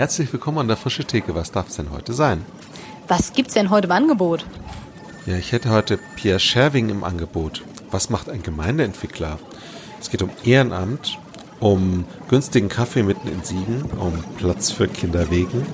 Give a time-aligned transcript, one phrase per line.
[0.00, 1.34] Herzlich willkommen an der Frische Theke.
[1.34, 2.46] Was darf es denn heute sein?
[3.06, 4.46] Was gibt's denn heute im Angebot?
[5.26, 7.62] Ja, ich hätte heute Pierre Scherving im Angebot.
[7.90, 9.38] Was macht ein Gemeindeentwickler?
[10.00, 11.18] Es geht um Ehrenamt,
[11.60, 15.66] um günstigen Kaffee mitten in Siegen, um Platz für Kinderwegen,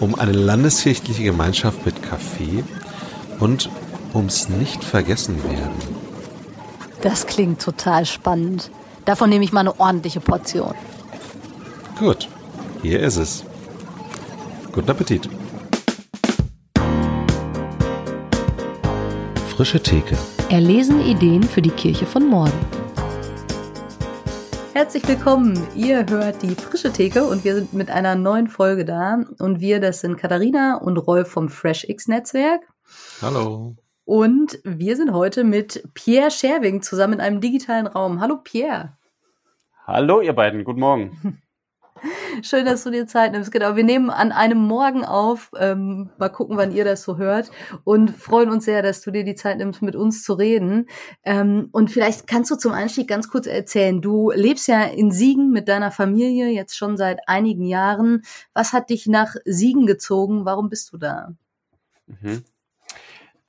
[0.00, 2.64] um eine landeskirchliche Gemeinschaft mit Kaffee
[3.40, 3.70] und
[4.12, 5.96] ums nicht vergessen werden.
[7.00, 8.70] Das klingt total spannend.
[9.06, 10.74] Davon nehme ich mal eine ordentliche Portion.
[11.98, 12.28] Gut,
[12.82, 13.46] hier ist es.
[14.72, 15.28] Guten Appetit.
[19.54, 20.16] Frische Theke.
[20.48, 22.58] Erlesen Ideen für die Kirche von morgen.
[24.72, 25.62] Herzlich willkommen.
[25.76, 29.22] Ihr hört die Frische Theke und wir sind mit einer neuen Folge da.
[29.38, 32.62] Und wir, das sind Katharina und Rolf vom FreshX Netzwerk.
[33.20, 33.76] Hallo.
[34.06, 38.22] Und wir sind heute mit Pierre Scherving zusammen in einem digitalen Raum.
[38.22, 38.96] Hallo Pierre.
[39.86, 41.42] Hallo ihr beiden, guten Morgen.
[42.42, 43.52] Schön, dass du dir Zeit nimmst.
[43.52, 45.50] Genau, wir nehmen an einem Morgen auf.
[45.58, 47.50] Ähm, mal gucken, wann ihr das so hört.
[47.84, 50.88] Und freuen uns sehr, dass du dir die Zeit nimmst, mit uns zu reden.
[51.24, 54.00] Ähm, und vielleicht kannst du zum Einstieg ganz kurz erzählen.
[54.00, 58.22] Du lebst ja in Siegen mit deiner Familie jetzt schon seit einigen Jahren.
[58.54, 60.44] Was hat dich nach Siegen gezogen?
[60.44, 61.32] Warum bist du da?
[62.06, 62.42] Mhm.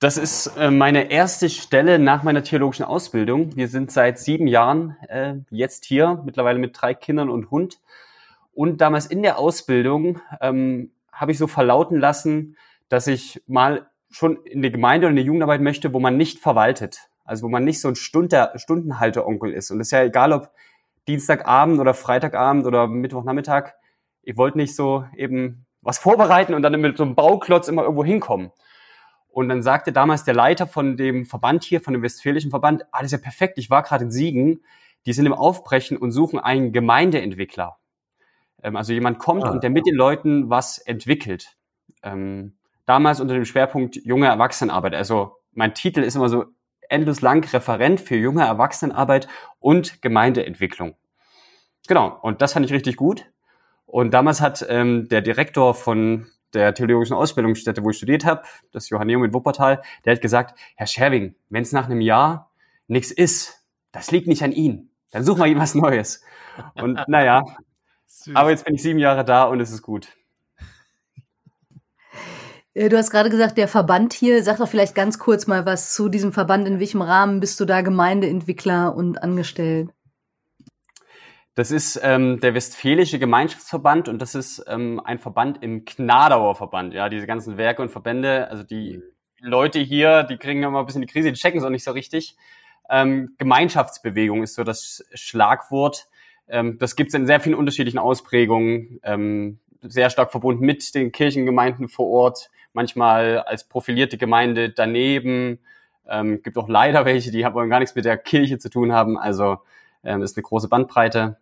[0.04, 3.56] Das ist äh, meine erste Stelle nach meiner theologischen Ausbildung.
[3.56, 7.80] Wir sind seit sieben Jahren äh, jetzt hier, mittlerweile mit drei Kindern und Hund.
[8.54, 12.58] Und damals in der Ausbildung ähm, habe ich so verlauten lassen,
[12.90, 16.40] dass ich mal schon in die Gemeinde oder in die Jugendarbeit möchte, wo man nicht
[16.40, 17.10] verwaltet.
[17.26, 19.72] Also wo man nicht so ein Stunde, Stundenhalteronkel ist.
[19.72, 20.52] Und es ist ja egal, ob
[21.08, 23.74] Dienstagabend oder Freitagabend oder Mittwochnachmittag.
[24.22, 28.06] Ich wollte nicht so eben was vorbereiten und dann mit so einem Bauklotz immer irgendwo
[28.06, 28.52] hinkommen.
[29.30, 33.00] Und dann sagte damals der Leiter von dem Verband hier, von dem Westfälischen Verband, ah,
[33.00, 34.64] das ist ja perfekt, ich war gerade in Siegen,
[35.06, 37.78] die sind im Aufbrechen und suchen einen Gemeindeentwickler.
[38.64, 39.52] Ähm, also jemand kommt ah.
[39.52, 41.56] und der mit den Leuten was entwickelt.
[42.02, 44.96] Ähm, damals unter dem Schwerpunkt junge Erwachsenenarbeit.
[44.96, 46.46] Also mein Titel ist immer so
[46.90, 49.28] endlos lang Referent für junge Erwachsenenarbeit
[49.60, 50.96] und Gemeindeentwicklung.
[51.88, 53.26] Genau, und das fand ich richtig gut.
[53.86, 58.90] Und damals hat ähm, der Direktor von der theologischen Ausbildungsstätte, wo ich studiert habe, das
[58.90, 62.52] Johanneum in Wuppertal, der hat gesagt, Herr Scherwing, wenn es nach einem Jahr
[62.88, 64.92] nichts ist, das liegt nicht an Ihnen.
[65.12, 66.24] Dann suchen wir was Neues.
[66.76, 67.44] Und naja,
[68.22, 68.36] Süß.
[68.36, 70.08] Aber jetzt bin ich sieben Jahre da und es ist gut.
[72.76, 76.10] Du hast gerade gesagt, der Verband hier, sag doch vielleicht ganz kurz mal was zu
[76.10, 76.68] diesem Verband.
[76.68, 79.92] In welchem Rahmen bist du da Gemeindeentwickler und angestellt?
[81.56, 86.96] Das ist ähm, der Westfälische Gemeinschaftsverband und das ist ähm, ein Verband im Gnadauer Verband.
[86.96, 89.04] Ja, diese ganzen Werke und Verbände, also die mhm.
[89.40, 91.92] Leute hier, die kriegen immer ein bisschen die Krise, die checken es auch nicht so
[91.92, 92.38] richtig.
[92.90, 96.08] Ähm, Gemeinschaftsbewegung ist so das Schlagwort.
[96.48, 101.12] Ähm, das gibt es in sehr vielen unterschiedlichen Ausprägungen, ähm, sehr stark verbunden mit den
[101.12, 105.60] Kirchengemeinden vor Ort, manchmal als profilierte Gemeinde daneben.
[106.08, 109.18] Ähm, gibt auch leider welche, die aber gar nichts mit der Kirche zu tun haben.
[109.18, 109.58] Also
[110.04, 111.38] ähm, ist eine große Bandbreite.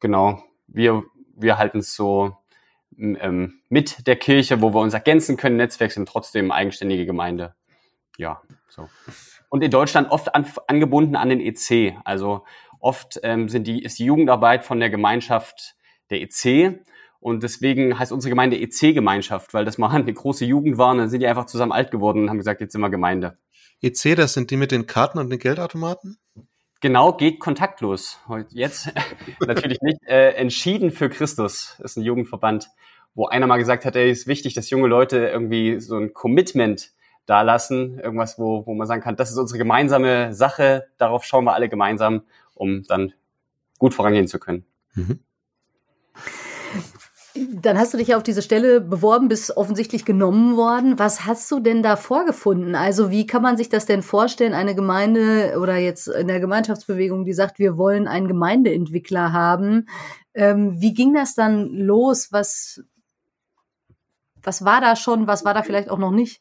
[0.00, 1.04] Genau, wir,
[1.34, 2.36] wir halten es so
[2.98, 5.56] ähm, mit der Kirche, wo wir uns ergänzen können.
[5.56, 7.54] Netzwerk sind trotzdem eigenständige Gemeinde.
[8.16, 8.88] Ja, so.
[9.48, 11.96] Und in Deutschland oft an, angebunden an den EC.
[12.04, 12.44] Also
[12.84, 15.74] Oft ähm, sind die, ist die Jugendarbeit von der Gemeinschaft
[16.10, 16.84] der EC.
[17.18, 20.90] Und deswegen heißt unsere Gemeinde EC-Gemeinschaft, weil das mal eine große Jugend war.
[20.92, 23.38] Und dann sind die einfach zusammen alt geworden und haben gesagt, jetzt sind wir Gemeinde.
[23.80, 26.18] EC, das sind die mit den Karten und den Geldautomaten?
[26.82, 28.20] Genau, geht kontaktlos.
[28.50, 28.92] Jetzt
[29.40, 30.02] natürlich nicht.
[30.06, 32.68] Äh, entschieden für Christus ist ein Jugendverband,
[33.14, 36.90] wo einer mal gesagt hat, ey, ist wichtig, dass junge Leute irgendwie so ein Commitment
[37.24, 37.98] da lassen.
[37.98, 41.70] Irgendwas, wo, wo man sagen kann, das ist unsere gemeinsame Sache, darauf schauen wir alle
[41.70, 43.12] gemeinsam um dann
[43.78, 44.64] gut vorangehen zu können.
[44.94, 45.20] Mhm.
[47.36, 51.00] Dann hast du dich auf diese Stelle beworben, bist offensichtlich genommen worden.
[51.00, 52.76] Was hast du denn da vorgefunden?
[52.76, 57.24] Also wie kann man sich das denn vorstellen, eine Gemeinde oder jetzt in der Gemeinschaftsbewegung,
[57.24, 59.88] die sagt, wir wollen einen Gemeindeentwickler haben?
[60.32, 62.28] Ähm, wie ging das dann los?
[62.30, 62.84] Was,
[64.40, 65.26] was war da schon?
[65.26, 66.40] Was war da vielleicht auch noch nicht?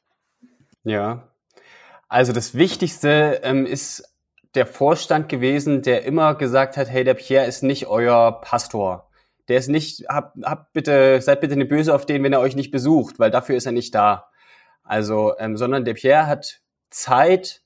[0.83, 1.27] Ja,
[2.07, 4.12] also das Wichtigste ähm, ist
[4.55, 9.09] der Vorstand gewesen, der immer gesagt hat, hey, der Pierre ist nicht euer Pastor.
[9.47, 12.55] Der ist nicht, habt hab bitte, seid bitte nicht böse auf den, wenn er euch
[12.55, 14.29] nicht besucht, weil dafür ist er nicht da.
[14.83, 17.61] Also, ähm, sondern der Pierre hat Zeit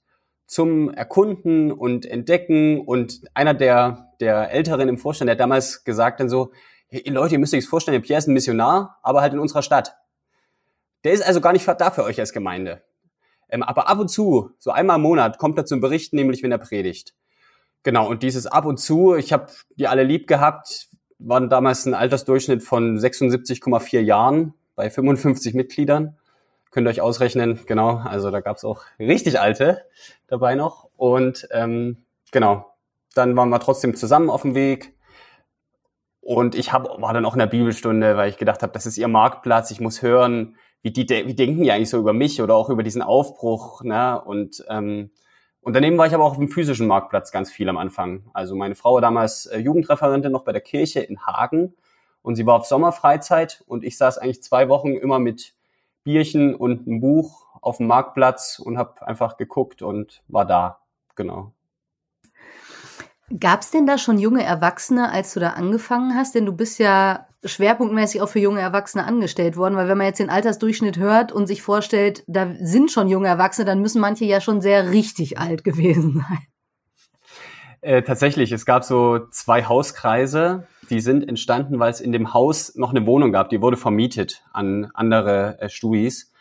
[0.46, 6.20] zum Erkunden und Entdecken und einer der, der Älteren im Vorstand, der hat damals gesagt
[6.20, 6.52] dann so,
[6.88, 9.62] hey, Leute, ihr müsst euch vorstellen, der Pierre ist ein Missionar, aber halt in unserer
[9.62, 9.98] Stadt.
[11.04, 12.82] Der ist also gar nicht da für euch als Gemeinde.
[13.50, 16.52] Ähm, aber ab und zu, so einmal im Monat, kommt er zum Berichten, nämlich wenn
[16.52, 17.14] er predigt.
[17.84, 20.88] Genau, und dieses ab und zu, ich habe die alle lieb gehabt,
[21.20, 26.18] waren damals ein Altersdurchschnitt von 76,4 Jahren bei 55 Mitgliedern.
[26.72, 27.98] Könnt ihr euch ausrechnen, genau.
[27.98, 29.84] Also da gab es auch richtig alte
[30.28, 30.90] dabei noch.
[30.96, 32.74] Und ähm, genau,
[33.16, 34.94] dann waren wir trotzdem zusammen auf dem Weg.
[36.22, 38.98] Und ich hab, war dann auch in der Bibelstunde, weil ich gedacht habe, das ist
[38.98, 42.56] ihr Marktplatz, ich muss hören, wie, die, wie denken die eigentlich so über mich oder
[42.56, 43.84] auch über diesen Aufbruch.
[43.84, 44.22] Ne?
[44.22, 45.12] Und, ähm,
[45.62, 48.24] und daneben war ich aber auch auf dem physischen Marktplatz ganz viel am Anfang.
[48.34, 51.76] Also meine Frau war damals äh, Jugendreferentin noch bei der Kirche in Hagen
[52.22, 55.54] und sie war auf Sommerfreizeit und ich saß eigentlich zwei Wochen immer mit
[56.04, 60.80] Bierchen und einem Buch auf dem Marktplatz und habe einfach geguckt und war da.
[61.16, 61.52] Genau.
[63.38, 66.34] Gab es denn da schon junge Erwachsene, als du da angefangen hast?
[66.34, 70.20] Denn du bist ja schwerpunktmäßig auch für junge Erwachsene angestellt worden, weil wenn man jetzt
[70.20, 74.42] den Altersdurchschnitt hört und sich vorstellt, da sind schon junge Erwachsene, dann müssen manche ja
[74.42, 76.40] schon sehr richtig alt gewesen sein.
[77.82, 82.76] Äh, tatsächlich, es gab so zwei Hauskreise, die sind entstanden, weil es in dem Haus
[82.76, 86.32] noch eine Wohnung gab, die wurde vermietet an andere äh, Stuis.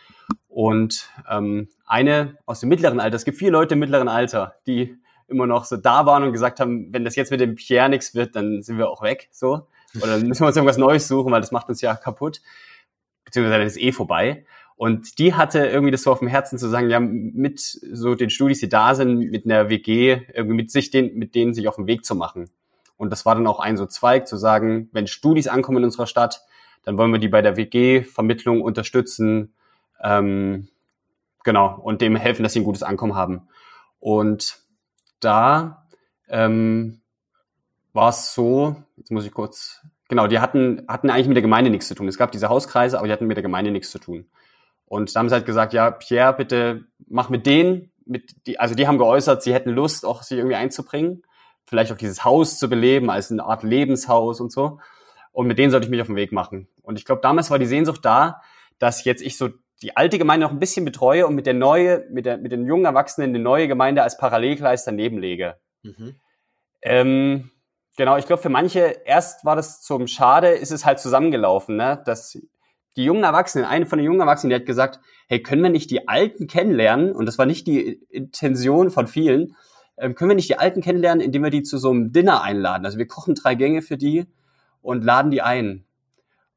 [0.48, 4.96] Und ähm, eine aus dem mittleren Alter, es gibt vier Leute im mittleren Alter, die
[5.28, 8.14] immer noch so da waren und gesagt haben, wenn das jetzt mit dem Pierre nichts
[8.14, 9.66] wird, dann sind wir auch weg, so.
[10.02, 12.40] Oder dann müssen wir uns irgendwas Neues suchen, weil das macht uns ja kaputt.
[13.24, 14.44] Beziehungsweise das ist eh vorbei.
[14.76, 18.28] Und die hatte irgendwie das so auf dem Herzen zu sagen, ja, mit so den
[18.28, 21.76] Studis, die da sind, mit einer WG, irgendwie mit sich den, mit denen sich auf
[21.76, 22.50] den Weg zu machen.
[22.98, 26.06] Und das war dann auch ein so Zweig, zu sagen, wenn Studis ankommen in unserer
[26.06, 26.42] Stadt,
[26.82, 29.54] dann wollen wir die bei der WG-Vermittlung unterstützen,
[30.02, 30.68] ähm,
[31.42, 33.48] genau, und dem helfen, dass sie ein gutes Ankommen haben.
[33.98, 34.58] Und
[35.20, 35.86] da
[36.28, 37.00] ähm,
[37.96, 41.70] war es so, jetzt muss ich kurz, genau, die hatten, hatten eigentlich mit der Gemeinde
[41.70, 42.06] nichts zu tun.
[42.06, 44.26] Es gab diese Hauskreise, aber die hatten mit der Gemeinde nichts zu tun.
[44.84, 48.74] Und da haben sie halt gesagt, ja, Pierre, bitte mach mit denen, mit die, also
[48.76, 51.22] die haben geäußert, sie hätten Lust, auch sich irgendwie einzubringen,
[51.64, 54.78] vielleicht auch dieses Haus zu beleben als eine Art Lebenshaus und so.
[55.32, 56.68] Und mit denen sollte ich mich auf den Weg machen.
[56.82, 58.42] Und ich glaube, damals war die Sehnsucht da,
[58.78, 59.48] dass jetzt ich so
[59.82, 62.66] die alte Gemeinde noch ein bisschen betreue und mit der neue, mit, der, mit den
[62.66, 65.56] jungen Erwachsenen die neue Gemeinde als Parallelgleis daneben lege.
[65.82, 66.14] Mhm.
[66.82, 67.50] Ähm,
[67.96, 72.02] genau, ich glaube, für manche, erst war das zum Schade, ist es halt zusammengelaufen, ne?
[72.04, 72.38] dass
[72.96, 75.90] die jungen Erwachsenen, eine von den jungen Erwachsenen, die hat gesagt, hey, können wir nicht
[75.90, 77.12] die Alten kennenlernen?
[77.12, 79.54] Und das war nicht die Intention von vielen.
[79.98, 82.86] Ähm, können wir nicht die Alten kennenlernen, indem wir die zu so einem Dinner einladen?
[82.86, 84.26] Also wir kochen drei Gänge für die
[84.80, 85.84] und laden die ein.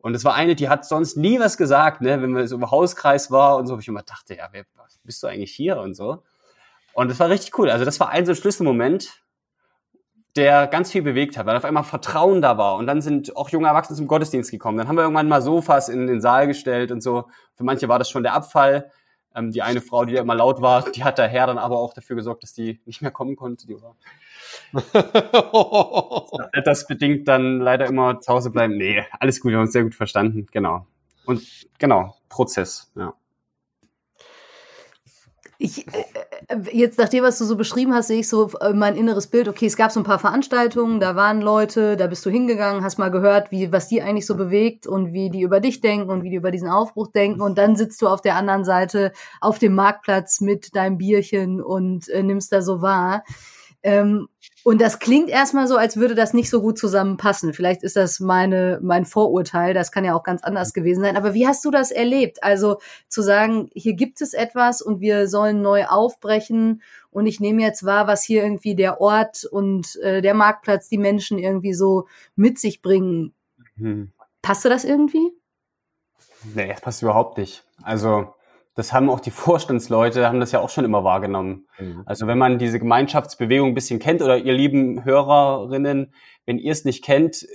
[0.02, 2.72] Und es war eine, die hat sonst nie was gesagt, ne, wenn wir so im
[2.72, 4.64] Hauskreis war und so, wo ich immer dachte, ja, wer
[5.04, 6.24] bist du eigentlich hier und so.
[6.94, 7.70] Und das war richtig cool.
[7.70, 9.10] Also das war ein so ein Schlüsselmoment,
[10.36, 12.76] der ganz viel bewegt hat, weil auf einmal Vertrauen da war.
[12.76, 14.78] Und dann sind auch junge Erwachsene zum Gottesdienst gekommen.
[14.78, 17.26] Dann haben wir irgendwann mal Sofas in den Saal gestellt und so.
[17.56, 18.92] Für manche war das schon der Abfall.
[19.36, 21.94] Ähm, die eine Frau, die da immer laut war, die hat daher dann aber auch
[21.94, 23.68] dafür gesorgt, dass die nicht mehr kommen konnte.
[23.68, 23.96] Die war
[26.64, 28.78] das bedingt dann leider immer zu Hause bleiben.
[28.78, 30.48] Nee, alles gut, wir haben uns sehr gut verstanden.
[30.52, 30.88] Genau.
[31.26, 33.14] Und genau, Prozess, ja.
[35.62, 36.06] Ich, äh,
[36.48, 39.28] äh, jetzt nach dem, was du so beschrieben hast, sehe ich so äh, mein inneres
[39.28, 39.50] Bild.
[39.50, 42.98] Okay, es gab so ein paar Veranstaltungen, da waren Leute, da bist du hingegangen, hast
[42.98, 46.24] mal gehört, wie, was die eigentlich so bewegt und wie die über dich denken und
[46.24, 47.42] wie die über diesen Aufbruch denken.
[47.42, 49.12] Und dann sitzt du auf der anderen Seite
[49.42, 53.26] auf dem Marktplatz mit deinem Bierchen und äh, nimmst da so wahr.
[53.82, 54.28] Ähm,
[54.64, 57.54] und das klingt erstmal so, als würde das nicht so gut zusammenpassen.
[57.54, 61.16] Vielleicht ist das meine, mein Vorurteil, das kann ja auch ganz anders gewesen sein.
[61.16, 62.44] Aber wie hast du das erlebt?
[62.44, 67.62] Also zu sagen, hier gibt es etwas und wir sollen neu aufbrechen und ich nehme
[67.62, 72.08] jetzt wahr, was hier irgendwie der Ort und äh, der Marktplatz, die Menschen irgendwie so
[72.36, 73.34] mit sich bringen.
[73.78, 74.12] Mhm.
[74.42, 75.32] Passte das irgendwie?
[76.54, 77.64] Nee, das passt überhaupt nicht.
[77.82, 78.34] Also
[78.80, 81.68] das haben auch die Vorstandsleute, haben das ja auch schon immer wahrgenommen.
[81.78, 82.04] Mhm.
[82.06, 86.14] Also wenn man diese Gemeinschaftsbewegung ein bisschen kennt oder ihr lieben Hörerinnen,
[86.46, 87.46] wenn ihr es nicht kennt,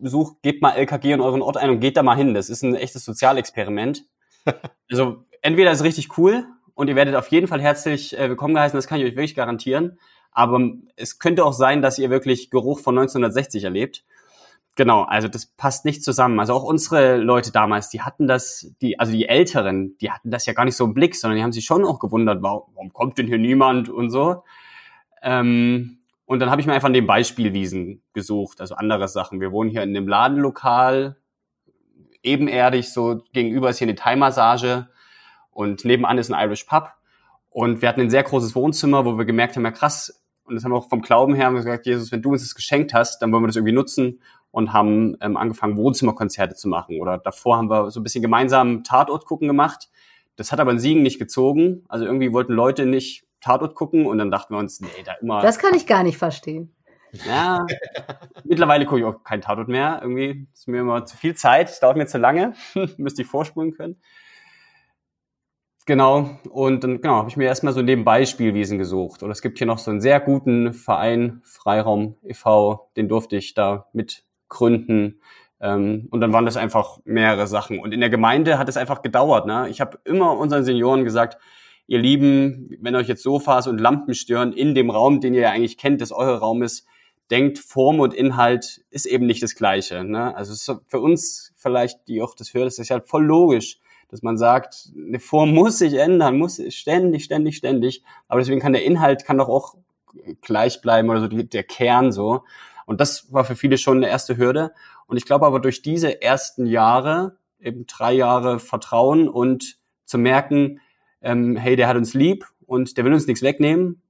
[0.00, 2.32] sucht, gebt mal LKG in euren Ort ein und geht da mal hin.
[2.32, 4.04] Das ist ein echtes Sozialexperiment.
[4.90, 8.54] also entweder ist es richtig cool und ihr werdet auf jeden Fall herzlich äh, willkommen
[8.54, 9.98] geheißen, das kann ich euch wirklich garantieren.
[10.30, 10.60] Aber
[10.94, 14.04] es könnte auch sein, dass ihr wirklich Geruch von 1960 erlebt.
[14.78, 16.38] Genau, also das passt nicht zusammen.
[16.38, 20.46] Also auch unsere Leute damals, die hatten das, die, also die Älteren, die hatten das
[20.46, 22.92] ja gar nicht so im Blick, sondern die haben sich schon auch gewundert, warum, warum
[22.92, 24.44] kommt denn hier niemand und so.
[25.20, 29.40] Ähm, und dann habe ich mir einfach den Beispielwiesen gesucht, also andere Sachen.
[29.40, 31.16] Wir wohnen hier in dem Ladenlokal,
[32.22, 34.86] ebenerdig, so gegenüber ist hier eine Thai-Massage
[35.50, 36.92] und nebenan ist ein Irish Pub.
[37.50, 40.64] Und wir hatten ein sehr großes Wohnzimmer, wo wir gemerkt haben, ja krass, und das
[40.64, 43.32] haben wir auch vom Glauben her gesagt, Jesus, wenn du uns das geschenkt hast, dann
[43.32, 44.20] wollen wir das irgendwie nutzen
[44.50, 47.00] und haben ähm, angefangen, Wohnzimmerkonzerte zu machen.
[47.00, 49.88] Oder davor haben wir so ein bisschen gemeinsam Tatort gucken gemacht.
[50.36, 51.84] Das hat aber in Siegen nicht gezogen.
[51.88, 55.40] Also irgendwie wollten Leute nicht Tatort gucken und dann dachten wir uns, nee, da immer.
[55.40, 56.74] Das kann ich gar nicht verstehen.
[57.26, 57.66] Ja,
[58.44, 60.00] mittlerweile gucke ich auch kein Tatort mehr.
[60.02, 62.54] Irgendwie ist mir immer zu viel Zeit, dauert mir zu lange.
[62.96, 63.96] Müsste ich vorspulen können.
[65.86, 69.22] Genau, und dann genau, habe ich mir erstmal so nebenbei Spielwiesen gesucht.
[69.22, 73.54] Und es gibt hier noch so einen sehr guten Verein, Freiraum e.V., den durfte ich
[73.54, 73.86] da
[74.48, 75.20] mitgründen.
[75.60, 77.78] Ähm, und dann waren das einfach mehrere Sachen.
[77.78, 79.46] Und in der Gemeinde hat es einfach gedauert.
[79.46, 79.68] Ne?
[79.68, 81.38] Ich habe immer unseren Senioren gesagt,
[81.86, 85.50] ihr Lieben, wenn euch jetzt Sofas und Lampen stören in dem Raum, den ihr ja
[85.50, 86.86] eigentlich kennt, das euer Raum ist,
[87.30, 90.04] denkt, Form und Inhalt ist eben nicht das Gleiche.
[90.04, 90.34] Ne?
[90.36, 93.78] Also es ist für uns vielleicht, die auch das hören, das ist halt voll logisch
[94.10, 98.02] dass man sagt, eine Form muss sich ändern, muss ständig, ständig, ständig.
[98.26, 99.74] Aber deswegen kann der Inhalt kann doch auch
[100.40, 102.42] gleich bleiben oder so der Kern so.
[102.88, 104.72] Und das war für viele schon eine erste Hürde.
[105.06, 109.76] Und ich glaube aber durch diese ersten Jahre, eben drei Jahre Vertrauen und
[110.06, 110.80] zu merken,
[111.20, 114.00] ähm, hey, der hat uns lieb und der will uns nichts wegnehmen,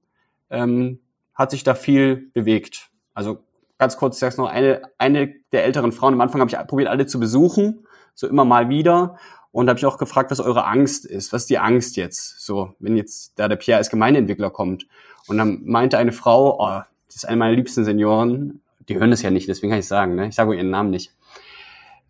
[0.49, 1.01] ähm,
[1.33, 2.89] hat sich da viel bewegt.
[3.13, 3.43] Also
[3.77, 6.87] ganz kurz, ich sag's noch, eine, eine der älteren Frauen, am Anfang habe ich probiert,
[6.87, 9.17] alle zu besuchen, so immer mal wieder.
[9.51, 11.33] Und habe ich auch gefragt, was eure Angst ist.
[11.33, 12.39] Was ist die Angst jetzt?
[12.39, 14.87] So, wenn jetzt da der Pierre als Gemeindeentwickler kommt.
[15.27, 19.21] Und dann meinte eine Frau, oh, das ist eine meiner liebsten Senioren, die hören das
[19.21, 20.27] ja nicht, deswegen kann ich sagen, ne?
[20.27, 21.13] ich sage ihren Namen nicht.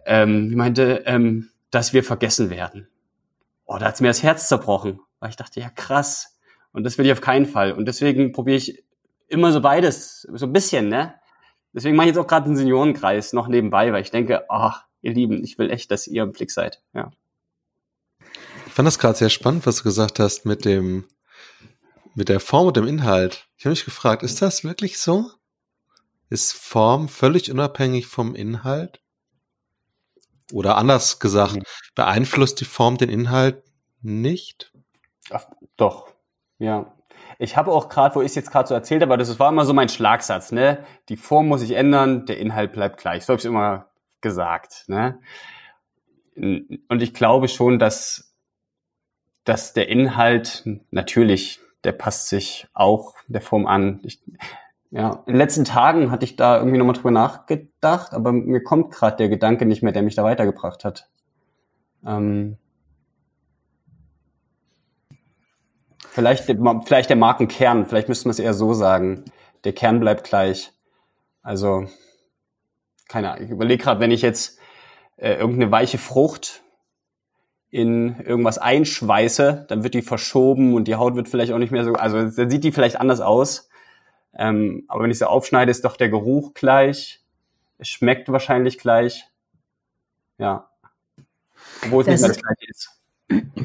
[0.05, 2.87] Ähm, die meinte, ähm, dass wir vergessen werden.
[3.65, 4.99] Oh, da hat's mir das Herz zerbrochen.
[5.19, 6.39] Weil ich dachte, ja krass.
[6.71, 7.73] Und das will ich auf keinen Fall.
[7.73, 8.83] Und deswegen probiere ich
[9.27, 11.13] immer so beides, so ein bisschen, ne?
[11.73, 15.13] Deswegen mache ich jetzt auch gerade einen Seniorenkreis noch nebenbei, weil ich denke, ach, ihr
[15.13, 16.81] Lieben, ich will echt, dass ihr im Blick seid.
[16.93, 17.11] Ja
[18.79, 21.03] fand das gerade sehr spannend, was du gesagt hast mit dem,
[22.15, 23.49] mit der Form und dem Inhalt.
[23.57, 25.29] Ich habe mich gefragt, ist das wirklich so?
[26.29, 29.01] Ist Form völlig unabhängig vom Inhalt?
[30.51, 31.63] Oder anders gesagt, mhm.
[31.95, 33.63] beeinflusst die Form den Inhalt
[34.01, 34.73] nicht?
[35.29, 35.45] Ach,
[35.77, 36.13] doch,
[36.57, 36.93] ja.
[37.37, 39.65] Ich habe auch gerade, wo ich es jetzt gerade so erzählt habe, das war immer
[39.65, 40.85] so mein Schlagsatz, ne?
[41.09, 43.25] Die Form muss sich ändern, der Inhalt bleibt gleich.
[43.25, 43.89] So habe ich immer
[44.21, 45.19] gesagt, ne?
[46.35, 48.29] Und ich glaube schon, dass
[49.49, 53.99] dass der Inhalt natürlich, der passt sich auch der Form an.
[54.03, 54.21] Ich,
[54.91, 58.91] ja, in den letzten Tagen hatte ich da irgendwie nochmal drüber nachgedacht, aber mir kommt
[58.91, 61.09] gerade der Gedanke nicht mehr, der mich da weitergebracht hat.
[62.05, 62.57] Ähm,
[66.07, 66.45] vielleicht,
[66.85, 69.25] vielleicht der Markenkern, vielleicht müsste man es eher so sagen.
[69.63, 70.71] Der Kern bleibt gleich.
[71.43, 71.85] Also,
[73.07, 74.59] keine Ahnung, ich überlege gerade, wenn ich jetzt
[75.17, 76.63] äh, irgendeine weiche Frucht
[77.69, 81.83] in irgendwas einschweiße, dann wird die verschoben und die Haut wird vielleicht auch nicht mehr
[81.83, 83.68] so, also dann sieht die vielleicht anders aus.
[84.33, 87.21] Ähm, aber wenn ich sie aufschneide, ist doch der Geruch gleich.
[87.77, 89.25] Es schmeckt wahrscheinlich gleich.
[90.37, 90.69] Ja.
[91.83, 92.89] Obwohl es das nicht mehr das gleiche ist.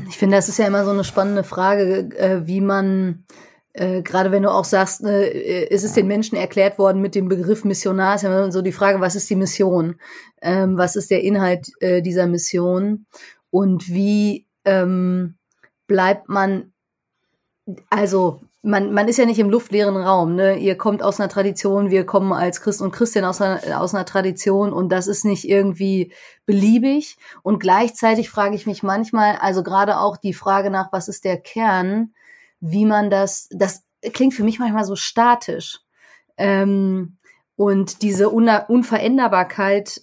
[0.09, 3.25] Ich finde, das ist ja immer so eine spannende Frage, äh, wie man,
[3.73, 7.29] äh, gerade wenn du auch sagst, äh, ist es den Menschen erklärt worden mit dem
[7.29, 9.99] Begriff Missionar, ist ja immer so die Frage, was ist die Mission?
[10.43, 13.07] Ähm, was ist der Inhalt äh, dieser Mission?
[13.55, 15.37] und wie ähm,
[15.87, 16.73] bleibt man,
[17.89, 20.57] also man, man ist ja nicht im luftleeren Raum, ne?
[20.57, 24.07] Ihr kommt aus einer Tradition, wir kommen als Christ und Christian aus einer, aus einer
[24.07, 26.13] Tradition und das ist nicht irgendwie
[26.47, 27.19] beliebig.
[27.43, 31.37] Und gleichzeitig frage ich mich manchmal, also gerade auch die Frage nach, was ist der
[31.37, 32.15] Kern,
[32.61, 35.81] wie man das, das klingt für mich manchmal so statisch.
[36.39, 37.19] Ähm,
[37.57, 40.01] und diese Unveränderbarkeit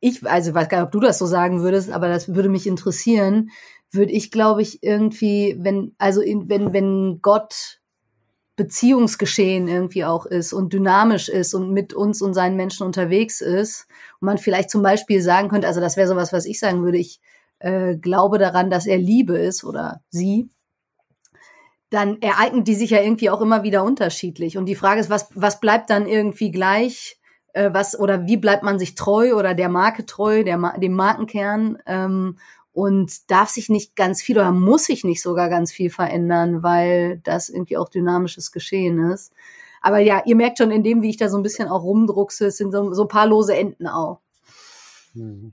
[0.00, 2.66] ich, also weiß gar nicht, ob du das so sagen würdest, aber das würde mich
[2.66, 3.50] interessieren,
[3.94, 7.80] würde ich, glaube ich, irgendwie, wenn, also in, wenn, wenn Gott
[8.56, 13.86] Beziehungsgeschehen irgendwie auch ist und dynamisch ist und mit uns und seinen Menschen unterwegs ist
[14.20, 16.98] und man vielleicht zum Beispiel sagen könnte, also das wäre sowas, was ich sagen würde,
[16.98, 17.20] ich
[17.58, 20.50] äh, glaube daran, dass er Liebe ist oder sie,
[21.90, 24.56] dann ereignen die sich ja irgendwie auch immer wieder unterschiedlich.
[24.56, 27.18] Und die Frage ist, was, was bleibt dann irgendwie gleich?
[27.54, 31.78] äh, was oder wie bleibt man sich treu oder der Marke treu, der, dem Markenkern
[31.86, 32.38] ähm,
[32.74, 37.20] und darf sich nicht ganz viel oder muss sich nicht sogar ganz viel verändern, weil
[37.24, 39.32] das irgendwie auch dynamisches Geschehen ist.
[39.80, 42.46] Aber ja, ihr merkt schon in dem, wie ich da so ein bisschen auch rumdruckse,
[42.46, 44.20] es sind so, so ein paar lose Enden auch.
[45.14, 45.52] Mhm.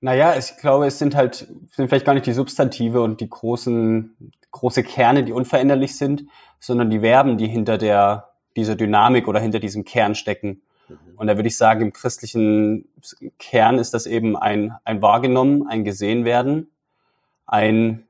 [0.00, 4.32] Naja, ich glaube, es sind halt, sind vielleicht gar nicht die Substantive und die großen,
[4.50, 6.24] große Kerne, die unveränderlich sind,
[6.58, 10.62] sondern die Verben, die hinter der dieser Dynamik oder hinter diesem Kern stecken.
[11.16, 12.88] Und da würde ich sagen, im christlichen
[13.38, 16.70] Kern ist das eben ein, ein wahrgenommen, ein gesehen werden,
[17.46, 18.06] ein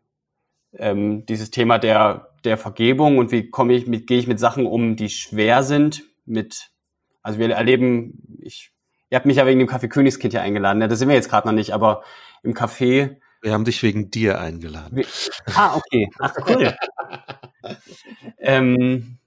[0.74, 4.66] ähm, dieses Thema der, der Vergebung und wie komme ich mit, gehe ich mit Sachen
[4.66, 6.70] um, die schwer sind, mit,
[7.22, 8.72] also wir erleben, ich,
[9.10, 10.88] ihr habt mich ja wegen dem Café Königskind hier eingeladen, ne?
[10.88, 12.02] das sind wir jetzt gerade noch nicht, aber
[12.42, 13.16] im Café.
[13.42, 15.02] Wir haben dich wegen dir eingeladen.
[15.54, 16.08] ah, okay.
[16.18, 16.74] Ach, cool.
[18.38, 19.18] ähm,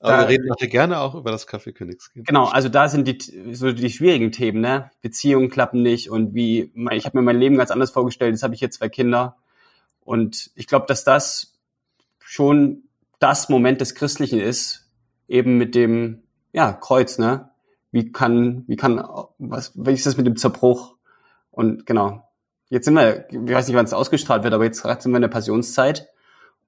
[0.00, 2.26] Aber da, wir reden nachher gerne auch über das Kaffeekönigskind.
[2.26, 4.90] Genau, also da sind die so die schwierigen Themen, ne?
[5.02, 8.32] Beziehungen klappen nicht und wie ich habe mir mein Leben ganz anders vorgestellt.
[8.32, 9.36] Jetzt habe ich jetzt zwei Kinder
[10.00, 11.52] und ich glaube, dass das
[12.18, 12.84] schon
[13.18, 14.88] das Moment des Christlichen ist,
[15.28, 17.50] eben mit dem ja Kreuz, ne?
[17.92, 19.04] Wie kann wie kann
[19.38, 20.96] was wie ist das mit dem Zerbruch?
[21.50, 22.26] Und genau,
[22.70, 25.22] jetzt sind wir, ich weiß nicht, wann es ausgestrahlt wird, aber jetzt sind wir in
[25.22, 26.08] der Passionszeit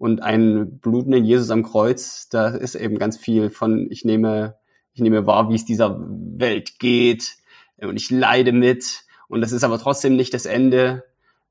[0.02, 4.56] und ein blutenden Jesus am Kreuz, da ist eben ganz viel von, ich nehme,
[4.94, 7.36] ich nehme wahr, wie es dieser Welt geht
[7.76, 11.04] und ich leide mit und das ist aber trotzdem nicht das Ende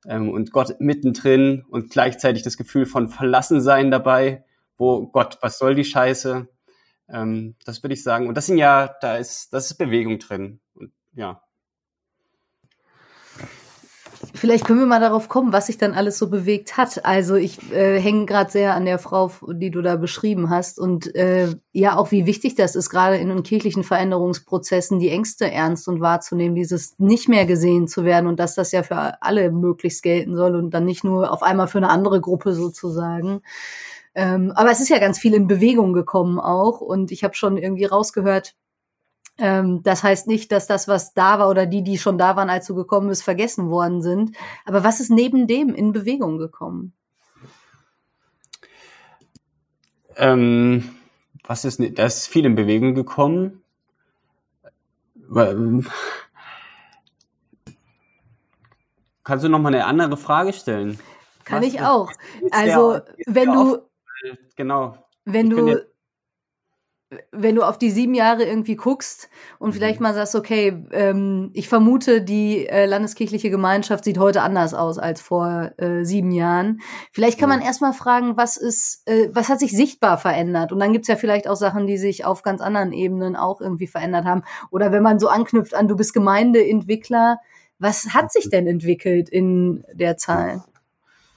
[0.05, 4.43] ähm, und Gott mittendrin und gleichzeitig das Gefühl von Verlassensein dabei,
[4.77, 6.49] wo Gott, was soll die Scheiße?
[7.07, 8.27] Ähm, das würde ich sagen.
[8.27, 10.59] Und das sind ja, da ist, das ist Bewegung drin.
[10.73, 11.41] Und ja.
[14.33, 17.05] Vielleicht können wir mal darauf kommen, was sich dann alles so bewegt hat.
[17.05, 21.15] Also ich äh, hänge gerade sehr an der Frau, die du da beschrieben hast und
[21.15, 25.87] äh, ja auch wie wichtig das ist, gerade in den kirchlichen Veränderungsprozessen die Ängste ernst
[25.87, 30.03] und wahrzunehmen, dieses nicht mehr gesehen zu werden und dass das ja für alle möglichst
[30.03, 33.41] gelten soll und dann nicht nur auf einmal für eine andere Gruppe sozusagen.
[34.13, 37.57] Ähm, aber es ist ja ganz viel in Bewegung gekommen auch und ich habe schon
[37.57, 38.55] irgendwie rausgehört,
[39.41, 42.49] ähm, das heißt nicht, dass das, was da war oder die, die schon da waren,
[42.49, 44.37] als du gekommen bist, vergessen worden sind.
[44.65, 46.93] Aber was ist neben dem in Bewegung gekommen?
[50.15, 50.91] Ähm,
[51.43, 53.63] was ist, da ist viel in Bewegung gekommen.
[55.35, 55.87] Ähm,
[59.23, 60.99] kannst du noch mal eine andere Frage stellen?
[61.45, 62.11] Kann was, ich auch.
[62.51, 63.79] Also, wenn du,
[64.55, 64.97] genau.
[65.25, 65.90] Wenn du
[67.31, 70.03] wenn du auf die sieben Jahre irgendwie guckst und vielleicht mhm.
[70.03, 75.19] mal sagst, okay, ähm, ich vermute, die äh, landeskirchliche Gemeinschaft sieht heute anders aus als
[75.19, 76.79] vor äh, sieben Jahren.
[77.11, 77.57] Vielleicht kann ja.
[77.57, 80.71] man erstmal fragen, was ist, äh, was hat sich sichtbar verändert?
[80.71, 83.87] Und dann gibt's ja vielleicht auch Sachen, die sich auf ganz anderen Ebenen auch irgendwie
[83.87, 84.43] verändert haben.
[84.69, 87.39] Oder wenn man so anknüpft an, du bist Gemeindeentwickler,
[87.77, 88.51] was hat sich mhm.
[88.51, 90.63] denn entwickelt in der Zahl?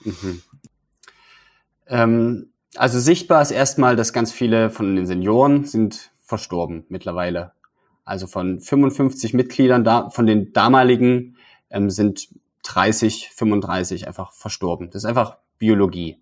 [0.05, 0.43] Mhm.
[1.89, 7.53] Ähm also sichtbar ist erstmal, dass ganz viele von den Senioren sind verstorben mittlerweile.
[8.05, 11.37] Also von 55 Mitgliedern da, von den damaligen
[11.71, 12.29] ähm, sind
[12.65, 14.91] 30, 35 einfach verstorben.
[14.91, 16.19] Das ist einfach Biologie.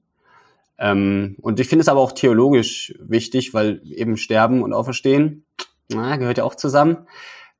[0.78, 5.44] Ähm, und ich finde es aber auch theologisch wichtig, weil eben Sterben und Auferstehen,
[5.88, 7.06] na, gehört ja auch zusammen.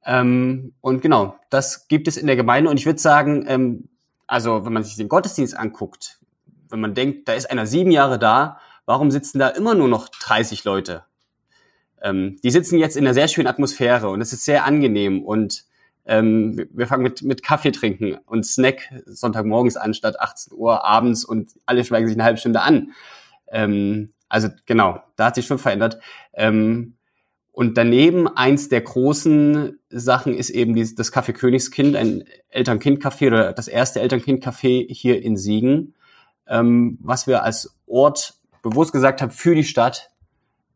[0.04, 2.70] Ähm, und genau, das gibt es in der Gemeinde.
[2.70, 3.88] Und ich würde sagen, ähm,
[4.26, 6.18] also wenn man sich den Gottesdienst anguckt,
[6.68, 10.08] wenn man denkt, da ist einer sieben Jahre da warum sitzen da immer nur noch
[10.08, 11.04] 30 Leute?
[12.00, 15.64] Ähm, die sitzen jetzt in einer sehr schönen Atmosphäre und es ist sehr angenehm und
[16.04, 21.24] ähm, wir fangen mit, mit Kaffee trinken und Snack Sonntagmorgens an statt 18 Uhr abends
[21.24, 22.92] und alle schweigen sich eine halbe Stunde an.
[23.50, 26.00] Ähm, also genau, da hat sich schon verändert.
[26.34, 26.96] Ähm,
[27.52, 33.52] und daneben eins der großen Sachen ist eben dieses, das Café Königskind, ein Eltern-Kind-Café oder
[33.52, 35.94] das erste Eltern-Kind-Café hier in Siegen,
[36.48, 40.10] ähm, was wir als Ort bewusst gesagt habe, für die Stadt,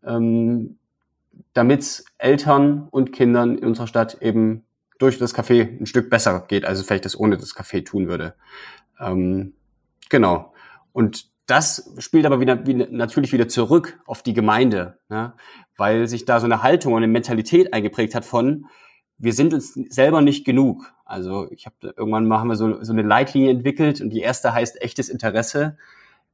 [0.05, 0.79] ähm,
[1.53, 4.65] damit Eltern und Kindern in unserer Stadt eben
[4.99, 8.35] durch das Café ein Stück besser geht, also vielleicht das ohne das Café tun würde.
[9.01, 9.55] Ähm,
[10.09, 10.55] genau.
[10.93, 15.35] Und das spielt aber wieder, wie, natürlich wieder zurück auf die Gemeinde, ne?
[15.77, 18.67] weil sich da so eine Haltung und eine Mentalität eingeprägt hat von,
[19.19, 20.93] wir sind uns selber nicht genug.
[21.05, 24.53] Also ich habe irgendwann mal haben wir so, so eine Leitlinie entwickelt und die erste
[24.53, 25.79] heißt echtes Interesse.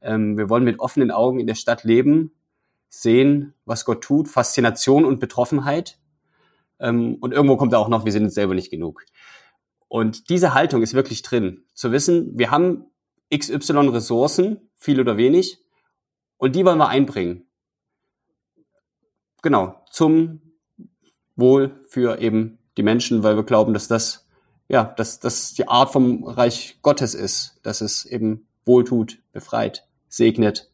[0.03, 2.33] Ähm, wir wollen mit offenen Augen in der Stadt leben,
[2.89, 5.99] sehen, was Gott tut, Faszination und Betroffenheit.
[6.79, 9.05] Ähm, und irgendwo kommt da auch noch, wir sind selber nicht genug.
[9.89, 11.65] Und diese Haltung ist wirklich drin.
[11.75, 12.87] Zu wissen, wir haben
[13.35, 15.59] XY Ressourcen, viel oder wenig,
[16.37, 17.47] und die wollen wir einbringen.
[19.43, 20.41] Genau, zum
[21.37, 24.27] Wohl für eben die Menschen, weil wir glauben, dass das,
[24.69, 30.71] ja, dass das die Art vom Reich Gottes ist, dass es eben wohltut, befreit segnet.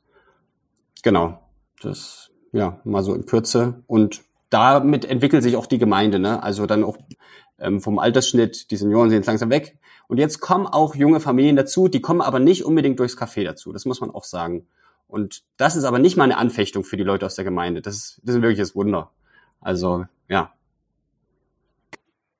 [1.03, 1.41] Genau.
[1.81, 3.85] Das, ja, mal so in Kürze.
[3.87, 6.43] Und damit entwickelt sich auch die Gemeinde, ne?
[6.43, 6.99] Also dann auch
[7.59, 9.79] ähm, vom Altersschnitt, die Senioren sind jetzt langsam weg.
[10.09, 13.73] Und jetzt kommen auch junge Familien dazu, die kommen aber nicht unbedingt durchs Café dazu.
[13.73, 14.67] Das muss man auch sagen.
[15.07, 17.81] Und das ist aber nicht mal eine Anfechtung für die Leute aus der Gemeinde.
[17.81, 19.13] Das ist, das ist wirklich das Wunder.
[19.61, 20.53] Also, ja.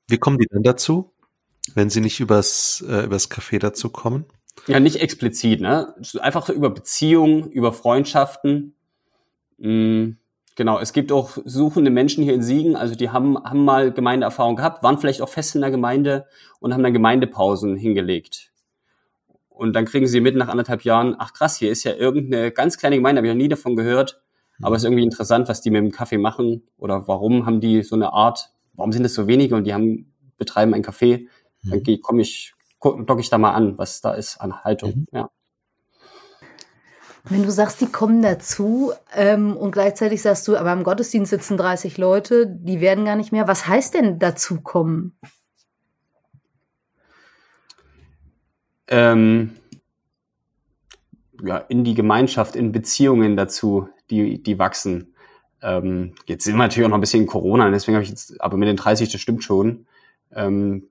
[0.09, 1.13] Wie kommen die denn dazu,
[1.75, 4.25] wenn sie nicht übers, äh, übers Café dazu kommen?
[4.67, 5.95] Ja, nicht explizit, ne?
[6.21, 8.75] Einfach über Beziehungen, über Freundschaften.
[9.59, 10.19] Mhm.
[10.59, 14.57] Genau, es gibt auch suchende Menschen hier in Siegen, also die haben, haben mal Gemeindeerfahrung
[14.57, 16.27] gehabt, waren vielleicht auch fest in der Gemeinde
[16.59, 18.51] und haben dann Gemeindepausen hingelegt.
[19.49, 22.77] Und dann kriegen sie mit nach anderthalb Jahren, ach krass, hier ist ja irgendeine ganz
[22.77, 24.21] kleine Gemeinde, habe ich noch nie davon gehört.
[24.61, 27.83] aber es ist irgendwie interessant, was die mit dem Kaffee machen oder warum haben die
[27.83, 31.29] so eine Art, warum sind es so wenige und die haben, betreiben ein Café,
[31.63, 32.01] dann mhm.
[32.01, 35.07] komme ich, docke ich da mal an, was da ist an Haltung, mhm.
[35.13, 35.31] ja.
[37.25, 41.59] Wenn du sagst, die kommen dazu ähm, und gleichzeitig sagst du, aber im Gottesdienst sitzen
[41.59, 43.47] 30 Leute, die werden gar nicht mehr.
[43.47, 45.19] Was heißt denn dazu kommen?
[48.87, 49.57] Ähm,
[51.43, 55.15] ja, in die Gemeinschaft, in Beziehungen dazu, die, die wachsen.
[55.61, 58.41] Ähm, jetzt sind wir natürlich auch noch ein bisschen in Corona, deswegen habe ich jetzt,
[58.41, 59.87] aber mit den 30, das stimmt schon.
[60.33, 60.89] Ähm,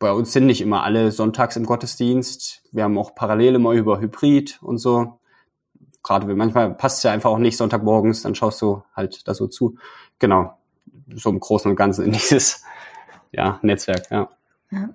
[0.00, 2.62] bei uns sind nicht immer alle sonntags im Gottesdienst.
[2.72, 5.20] Wir haben auch parallel immer über Hybrid und so.
[6.02, 9.34] Gerade wenn manchmal passt es ja einfach auch nicht Sonntagmorgens, dann schaust du halt da
[9.34, 9.76] so zu.
[10.18, 10.56] Genau.
[11.14, 12.64] So im Großen und Ganzen in dieses
[13.30, 14.30] ja, Netzwerk, ja.
[14.70, 14.88] ja.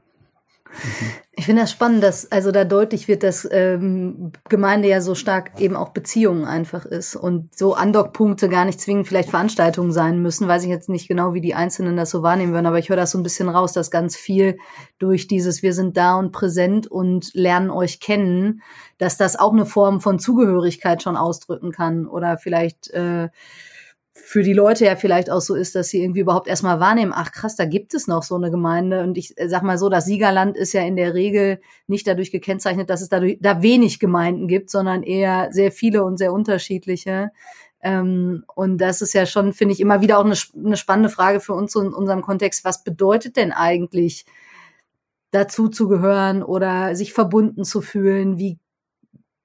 [1.38, 5.59] Ich finde das spannend, dass also da deutlich wird, dass ähm, Gemeinde ja so stark
[5.59, 10.47] eben auch Beziehungen einfach ist und so Andockpunkte gar nicht zwingend vielleicht Veranstaltungen sein müssen.
[10.47, 12.95] Weiß ich jetzt nicht genau, wie die Einzelnen das so wahrnehmen würden, aber ich höre
[12.95, 14.57] das so ein bisschen raus, dass ganz viel
[14.97, 18.61] durch dieses Wir sind da und präsent und lernen euch kennen,
[18.97, 23.27] dass das auch eine Form von Zugehörigkeit schon ausdrücken kann oder vielleicht äh,
[24.17, 27.34] für die Leute ja vielleicht auch so ist, dass sie irgendwie überhaupt erstmal wahrnehmen, ach
[27.34, 29.04] krass, da gibt es noch so eine Gemeinde.
[29.04, 32.89] Und ich sag mal so, das Siegerland ist ja in der Regel nicht dadurch gekennzeichnet,
[32.89, 37.32] dass es dadurch, da wenig Gemeinden gibt, sondern eher sehr viele und sehr unterschiedliche.
[37.82, 41.41] Ähm, und das ist ja schon, finde ich, immer wieder auch eine, eine spannende Frage
[41.41, 42.63] für uns in unserem Kontext.
[42.63, 44.25] Was bedeutet denn eigentlich,
[45.32, 48.38] dazu zu gehören oder sich verbunden zu fühlen?
[48.38, 48.60] Wie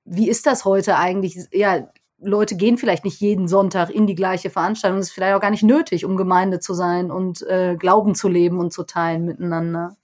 [0.05, 1.39] wie ist das heute eigentlich?
[1.53, 1.89] Ja,
[2.23, 4.99] Leute gehen vielleicht nicht jeden Sonntag in die gleiche Veranstaltung.
[4.99, 8.29] Das ist vielleicht auch gar nicht nötig, um Gemeinde zu sein und äh, Glauben zu
[8.29, 9.97] leben und zu teilen miteinander.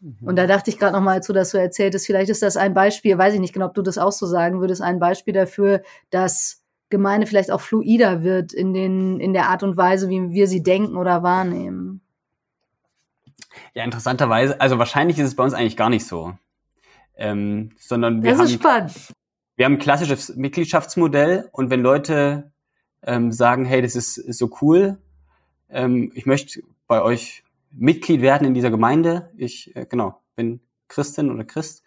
[0.00, 0.16] Mhm.
[0.22, 2.74] Und da dachte ich gerade noch mal zu, dass du erzähltest, vielleicht ist das ein
[2.74, 5.82] Beispiel, weiß ich nicht genau, ob du das auch so sagen würdest, ein Beispiel dafür,
[6.10, 10.46] dass Gemeinde vielleicht auch fluider wird in, den, in der Art und Weise, wie wir
[10.46, 12.00] sie denken oder wahrnehmen.
[13.74, 16.34] Ja, interessanterweise, also wahrscheinlich ist es bei uns eigentlich gar nicht so.
[17.16, 18.92] Ähm, sondern wir das haben, ist spannend
[19.58, 22.52] wir haben ein klassisches Mitgliedschaftsmodell und wenn Leute
[23.02, 24.98] ähm, sagen, hey, das ist, ist so cool,
[25.68, 27.42] ähm, ich möchte bei euch
[27.72, 31.82] Mitglied werden in dieser Gemeinde, ich äh, genau bin Christin oder Christ,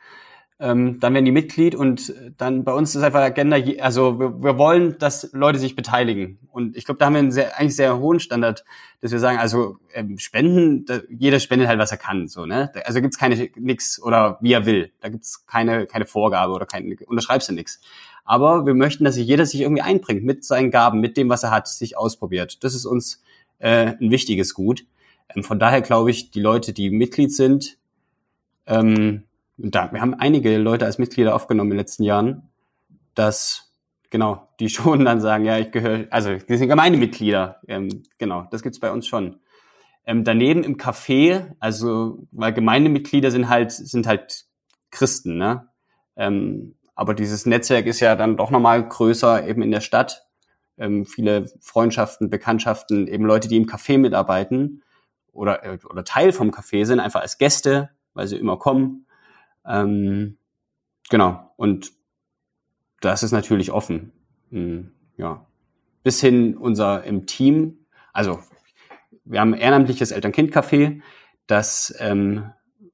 [0.62, 4.60] ähm, dann werden die Mitglied und dann bei uns ist einfach Agenda, also wir, wir
[4.60, 6.38] wollen, dass Leute sich beteiligen.
[6.52, 8.64] Und ich glaube, da haben wir einen sehr, eigentlich sehr hohen Standard,
[9.02, 12.28] dass wir sagen, also ähm, Spenden, da, jeder spendet halt, was er kann.
[12.28, 12.72] So, ne?
[12.86, 14.92] Also gibt's keine nix oder wie er will.
[15.02, 17.82] Da gibt's keine, keine Vorgabe oder kein, unterschreibst du nix.
[18.24, 21.42] Aber wir möchten, dass sich jeder sich irgendwie einbringt mit seinen Gaben, mit dem, was
[21.42, 22.64] er hat, sich ausprobiert.
[22.64, 23.24] Das ist uns
[23.58, 24.86] äh, ein wichtiges Gut.
[25.36, 27.80] Ähm, von daher glaube ich, die Leute, die Mitglied sind,
[28.68, 29.24] ähm,
[29.64, 32.50] da, wir haben einige Leute als Mitglieder aufgenommen in den letzten Jahren,
[33.14, 33.72] dass
[34.10, 38.64] genau, die schon dann sagen, ja, ich gehöre, also die sind Gemeindemitglieder, ähm, genau, das
[38.64, 39.40] gibt's bei uns schon.
[40.06, 44.46] Ähm, daneben im Café, also weil Gemeindemitglieder sind halt sind halt
[44.90, 45.68] Christen, ne?
[46.16, 50.26] Ähm, aber dieses Netzwerk ist ja dann doch nochmal größer eben in der Stadt.
[50.78, 54.84] Ähm, viele Freundschaften, Bekanntschaften, eben Leute, die im Café mitarbeiten
[55.32, 59.06] oder, äh, oder Teil vom Café sind, einfach als Gäste, weil sie immer kommen
[59.66, 60.38] ähm,
[61.10, 61.52] genau.
[61.58, 61.92] Und
[63.02, 64.12] das ist natürlich offen.
[64.50, 65.46] Mhm, ja.
[66.04, 68.40] Bis hin unser im Team, also
[69.26, 71.02] wir haben ehrenamtliches Eltern-Kind-Café,
[71.48, 72.52] das ähm,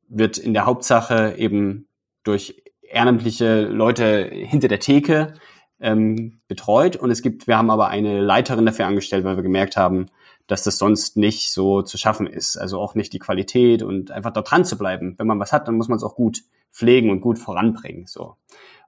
[0.10, 1.88] wird in der Hauptsache eben
[2.24, 5.34] durch ehrenamtliche Leute hinter der Theke
[5.80, 9.78] ähm, betreut und es gibt, wir haben aber eine Leiterin dafür angestellt, weil wir gemerkt
[9.78, 10.08] haben,
[10.48, 12.58] dass das sonst nicht so zu schaffen ist.
[12.58, 15.16] Also auch nicht die Qualität und einfach da dran zu bleiben.
[15.18, 18.08] Wenn man was hat, dann muss man es auch gut pflegen und gut voranbringen.
[18.08, 18.36] So.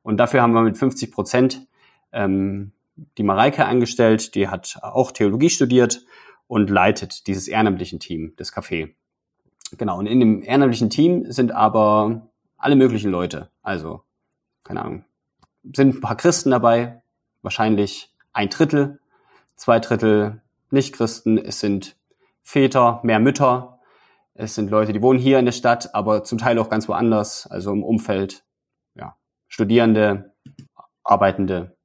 [0.01, 1.67] Und dafür haben wir mit 50 Prozent
[2.11, 2.71] ähm,
[3.17, 6.03] die Mareike angestellt, die hat auch Theologie studiert
[6.47, 8.93] und leitet dieses ehrenamtlichen Team, das Café.
[9.77, 13.49] Genau, und in dem ehrenamtlichen Team sind aber alle möglichen Leute.
[13.61, 14.01] Also,
[14.63, 15.05] keine Ahnung,
[15.63, 17.01] sind ein paar Christen dabei,
[17.41, 18.99] wahrscheinlich ein Drittel,
[19.55, 21.97] zwei Drittel Nicht-Christen, es sind
[22.41, 23.79] Väter, mehr Mütter,
[24.33, 27.47] es sind Leute, die wohnen hier in der Stadt, aber zum Teil auch ganz woanders,
[27.47, 28.45] also im Umfeld,
[28.95, 30.33] ja, Studierende,
[31.03, 31.77] Arbeitende.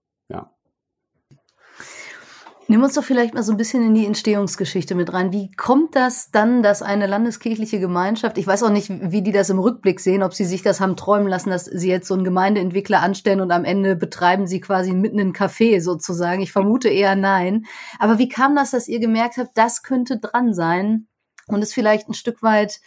[2.66, 5.33] Nimm uns doch vielleicht mal so ein bisschen in die Entstehungsgeschichte mit rein.
[5.33, 9.50] Wie kommt das dann, dass eine landeskirchliche Gemeinschaft, ich weiß auch nicht, wie die das
[9.50, 12.24] im Rückblick sehen, ob sie sich das haben träumen lassen, dass sie jetzt so einen
[12.24, 16.40] Gemeindeentwickler anstellen und am Ende betreiben sie quasi mitten in Café sozusagen.
[16.40, 17.66] Ich vermute eher nein.
[17.98, 21.07] Aber wie kam das, dass ihr gemerkt habt, das könnte dran sein,
[21.46, 22.81] und ist vielleicht ein Stück weit,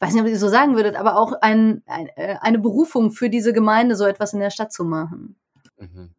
[0.00, 3.30] weiß nicht, ob ihr so sagen würdet, aber auch ein, ein, äh, eine Berufung für
[3.30, 5.36] diese Gemeinde, so etwas in der Stadt zu machen.
[5.78, 6.14] Mhm.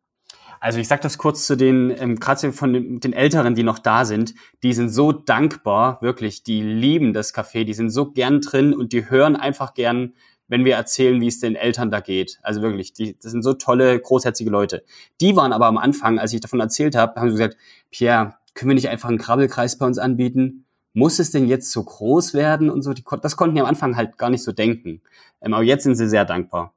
[0.64, 2.72] Also ich sage das kurz zu den, ähm, gerade von
[3.02, 7.66] den, Älteren, die noch da sind, die sind so dankbar, wirklich, die lieben das Café,
[7.66, 10.14] die sind so gern drin und die hören einfach gern,
[10.48, 12.40] wenn wir erzählen, wie es den Eltern da geht.
[12.44, 14.86] Also wirklich, die, das sind so tolle, großherzige Leute.
[15.20, 17.58] Die waren aber am Anfang, als ich davon erzählt habe, haben sie gesagt,
[17.92, 20.64] Pierre, können wir nicht einfach einen Krabbelkreis bei uns anbieten?
[20.94, 22.94] Muss es denn jetzt so groß werden und so?
[22.94, 25.02] Die, das konnten die am Anfang halt gar nicht so denken.
[25.42, 26.74] Ähm, aber jetzt sind sie sehr dankbar.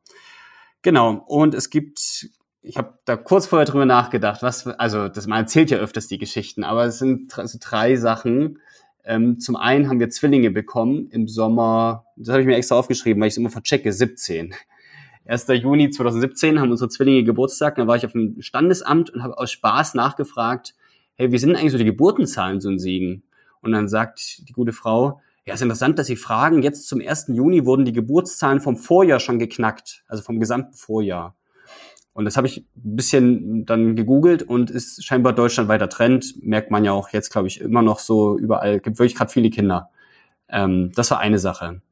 [0.82, 1.22] Genau.
[1.28, 2.30] Und es gibt
[2.66, 6.18] ich habe da kurz vorher drüber nachgedacht, was, also das man erzählt ja öfters die
[6.18, 8.58] Geschichten, aber es sind also drei Sachen.
[9.04, 13.20] Ähm, zum einen haben wir Zwillinge bekommen im Sommer, das habe ich mir extra aufgeschrieben,
[13.20, 14.52] weil ich es immer verchecke, 17.
[15.26, 15.46] 1.
[15.48, 19.52] Juni 2017 haben unsere Zwillinge Geburtstag, da war ich auf dem Standesamt und habe aus
[19.52, 20.74] Spaß nachgefragt,
[21.14, 23.22] hey, wie sind eigentlich so die Geburtenzahlen so in Siegen?
[23.60, 27.28] Und dann sagt die gute Frau, ja, ist interessant, dass Sie fragen, jetzt zum 1.
[27.28, 31.36] Juni wurden die Geburtszahlen vom Vorjahr schon geknackt, also vom gesamten Vorjahr.
[32.16, 36.42] Und das habe ich ein bisschen dann gegoogelt und ist scheinbar deutschlandweiter Trend.
[36.42, 38.80] Merkt man ja auch jetzt, glaube ich, immer noch so überall.
[38.80, 39.90] Gibt wirklich gerade viele Kinder.
[40.48, 41.82] Ähm, das war eine Sache.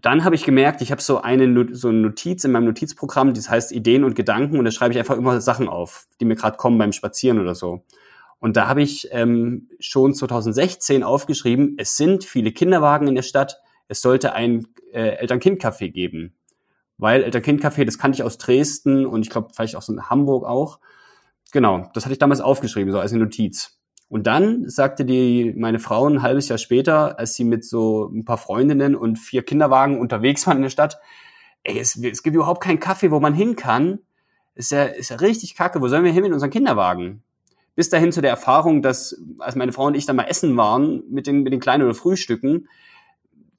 [0.00, 3.48] Dann habe ich gemerkt, ich habe so eine, so eine Notiz in meinem Notizprogramm, das
[3.48, 6.56] heißt Ideen und Gedanken und da schreibe ich einfach immer Sachen auf, die mir gerade
[6.56, 7.84] kommen beim Spazieren oder so.
[8.40, 13.60] Und da habe ich ähm, schon 2016 aufgeschrieben, es sind viele Kinderwagen in der Stadt,
[13.86, 16.34] es sollte ein äh, Eltern-Kind-Café geben
[17.00, 20.44] weil Eltern-Kind-Café, das kannte ich aus Dresden und ich glaube vielleicht auch so in Hamburg
[20.44, 20.78] auch.
[21.52, 23.80] Genau, das hatte ich damals aufgeschrieben, so als eine Notiz.
[24.08, 28.24] Und dann sagte die meine Frau ein halbes Jahr später, als sie mit so ein
[28.24, 30.98] paar Freundinnen und vier Kinderwagen unterwegs waren in der Stadt,
[31.62, 34.00] ey, es, es gibt überhaupt keinen Kaffee, wo man hin kann.
[34.54, 35.80] Ist ja, ist ja richtig kacke.
[35.80, 37.22] Wo sollen wir hin mit unseren Kinderwagen?
[37.76, 41.04] Bis dahin zu der Erfahrung, dass, als meine Frau und ich dann mal essen waren,
[41.08, 42.68] mit den, mit den kleinen oder Frühstücken,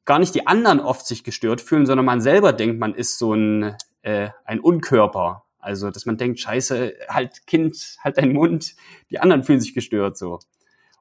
[0.06, 3.34] gar nicht die anderen oft sich gestört fühlen, sondern man selber denkt, man ist so
[3.34, 5.44] ein, äh, ein Unkörper.
[5.60, 8.76] Also, dass man denkt, scheiße, halt Kind, halt deinen Mund,
[9.12, 10.40] die anderen fühlen sich gestört so.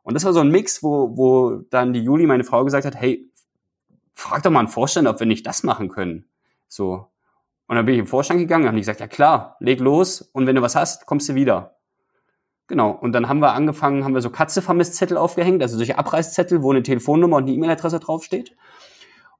[0.02, 2.94] Und das war so ein Mix, wo, wo dann die Juli, meine Frau, gesagt hat,
[2.94, 3.30] hey,
[4.12, 6.26] frag doch mal einen Vorstand, ob wir nicht das machen können.
[6.68, 7.06] So.
[7.66, 10.46] Und dann bin ich im Vorstand gegangen und habe gesagt, ja klar, leg los und
[10.46, 11.76] wenn du was hast, kommst du wieder.
[12.66, 12.90] Genau.
[12.90, 16.82] Und dann haben wir angefangen, haben wir so Katze-Vermisst-Zettel aufgehängt, also solche Abreißzettel, wo eine
[16.82, 18.56] Telefonnummer und eine E-Mail-Adresse draufsteht.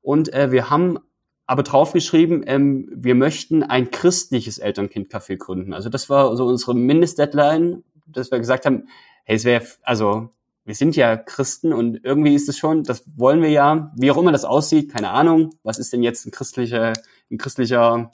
[0.03, 0.99] Und äh, wir haben
[1.47, 5.75] aber draufgeschrieben, ähm, wir möchten ein christliches Elternkind-Café gründen.
[5.75, 8.89] Also das war so unsere Mindestdeadline, dass wir gesagt haben,
[9.25, 10.31] hey, es wäre, also
[10.65, 14.17] wir sind ja Christen und irgendwie ist es schon, das wollen wir ja, wie auch
[14.17, 16.93] immer das aussieht, keine Ahnung, was ist denn jetzt ein christlicher,
[17.31, 18.11] ein christlicher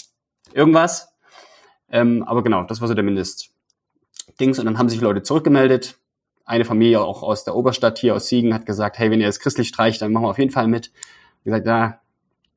[0.54, 1.12] irgendwas.
[1.90, 4.58] Ähm, aber genau, das war so der Mindestdings.
[4.58, 5.98] Und dann haben sich Leute zurückgemeldet.
[6.46, 9.40] Eine Familie auch aus der Oberstadt hier aus Siegen hat gesagt, hey, wenn ihr das
[9.40, 10.92] christlich streicht, dann machen wir auf jeden Fall mit
[11.46, 12.00] gesagt, ja,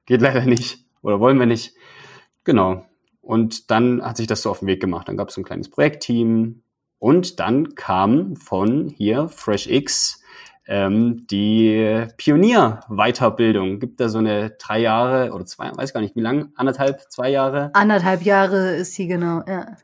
[0.05, 1.73] geht leider nicht oder wollen wir nicht.
[2.43, 2.85] Genau.
[3.21, 5.07] Und dann hat sich das so auf den Weg gemacht.
[5.07, 6.63] Dann gab es ein kleines Projektteam
[6.97, 10.21] und dann kam von hier FreshX
[10.65, 13.79] ähm, die Pionier-Weiterbildung.
[13.79, 17.29] Gibt da so eine drei Jahre oder zwei, weiß gar nicht wie lang, anderthalb, zwei
[17.29, 17.71] Jahre?
[17.73, 19.77] Anderthalb Jahre ist sie genau, ja.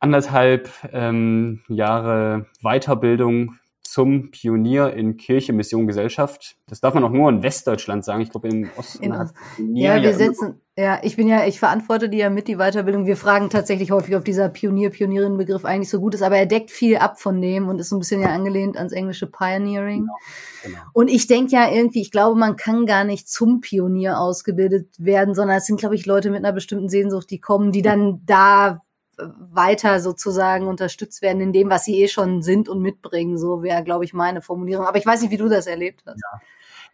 [0.00, 3.56] Anderthalb ähm, Jahre Weiterbildung
[3.94, 6.56] zum Pionier in Kirche, Mission, Gesellschaft.
[6.66, 8.22] Das darf man auch nur in Westdeutschland sagen.
[8.22, 9.04] Ich glaube, im Osten.
[9.04, 13.06] In ja, wir setzen, ja, ich bin ja, ich verantworte die ja mit, die Weiterbildung.
[13.06, 16.72] Wir fragen tatsächlich häufig, ob dieser Pionier, Pionierinnen-Begriff eigentlich so gut ist, aber er deckt
[16.72, 20.00] viel ab von dem und ist so ein bisschen ja angelehnt ans englische Pioneering.
[20.00, 20.90] Genau, genau.
[20.92, 25.36] Und ich denke ja irgendwie, ich glaube, man kann gar nicht zum Pionier ausgebildet werden,
[25.36, 28.83] sondern es sind, glaube ich, Leute mit einer bestimmten Sehnsucht, die kommen, die dann da
[29.18, 33.38] weiter sozusagen unterstützt werden in dem, was sie eh schon sind und mitbringen.
[33.38, 34.86] So wäre, glaube ich, meine Formulierung.
[34.86, 36.20] Aber ich weiß nicht, wie du das erlebt hast.
[36.20, 36.40] Ja.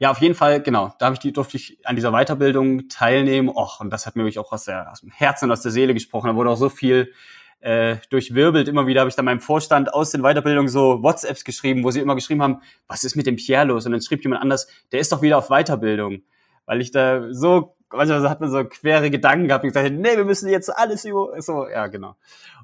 [0.03, 0.95] Ja, auf jeden Fall, genau.
[0.99, 3.51] Da habe ich die, durfte ich an dieser Weiterbildung teilnehmen.
[3.51, 5.73] Och, und das hat mir wirklich auch aus, der, aus dem Herzen und aus der
[5.73, 6.29] Seele gesprochen.
[6.29, 7.13] Da wurde auch so viel
[7.61, 8.67] äh, durchwirbelt.
[8.67, 12.01] Immer wieder habe ich dann meinem Vorstand aus den Weiterbildungen so WhatsApps geschrieben, wo sie
[12.01, 13.85] immer geschrieben haben, was ist mit dem Pierre los?
[13.85, 16.23] Und dann schrieb jemand anders, der ist doch wieder auf Weiterbildung.
[16.65, 20.25] Weil ich da so manchmal hat man so quere Gedanken gehabt und gesagt, nee, wir
[20.25, 22.17] müssen jetzt alles über, so, ja, genau.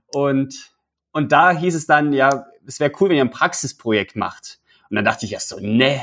[0.06, 0.72] Und,
[1.12, 4.60] und da hieß es dann, ja, es wäre cool, wenn ihr ein Praxisprojekt macht.
[4.90, 6.02] Und dann dachte ich erst so, nee,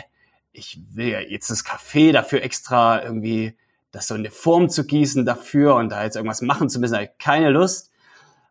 [0.51, 3.57] ich will ja jetzt das Café dafür extra irgendwie,
[3.91, 7.01] das so eine Form zu gießen dafür und da jetzt irgendwas machen zu müssen, da
[7.01, 7.91] ich keine Lust.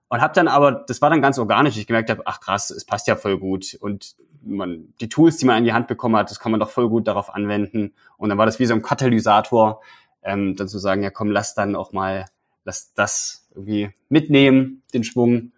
[0.09, 2.85] Und habe dann aber, das war dann ganz organisch, ich gemerkt habe, ach krass, es
[2.85, 3.75] passt ja voll gut.
[3.81, 6.71] Und man, die Tools, die man in die Hand bekommen hat, das kann man doch
[6.71, 7.95] voll gut darauf anwenden.
[8.19, 9.81] Und dann war das wie so ein Katalysator,
[10.23, 12.27] ähm, dann zu sagen, ja komm, lass dann auch mal,
[12.65, 15.53] lass das irgendwie mitnehmen, den Schwung.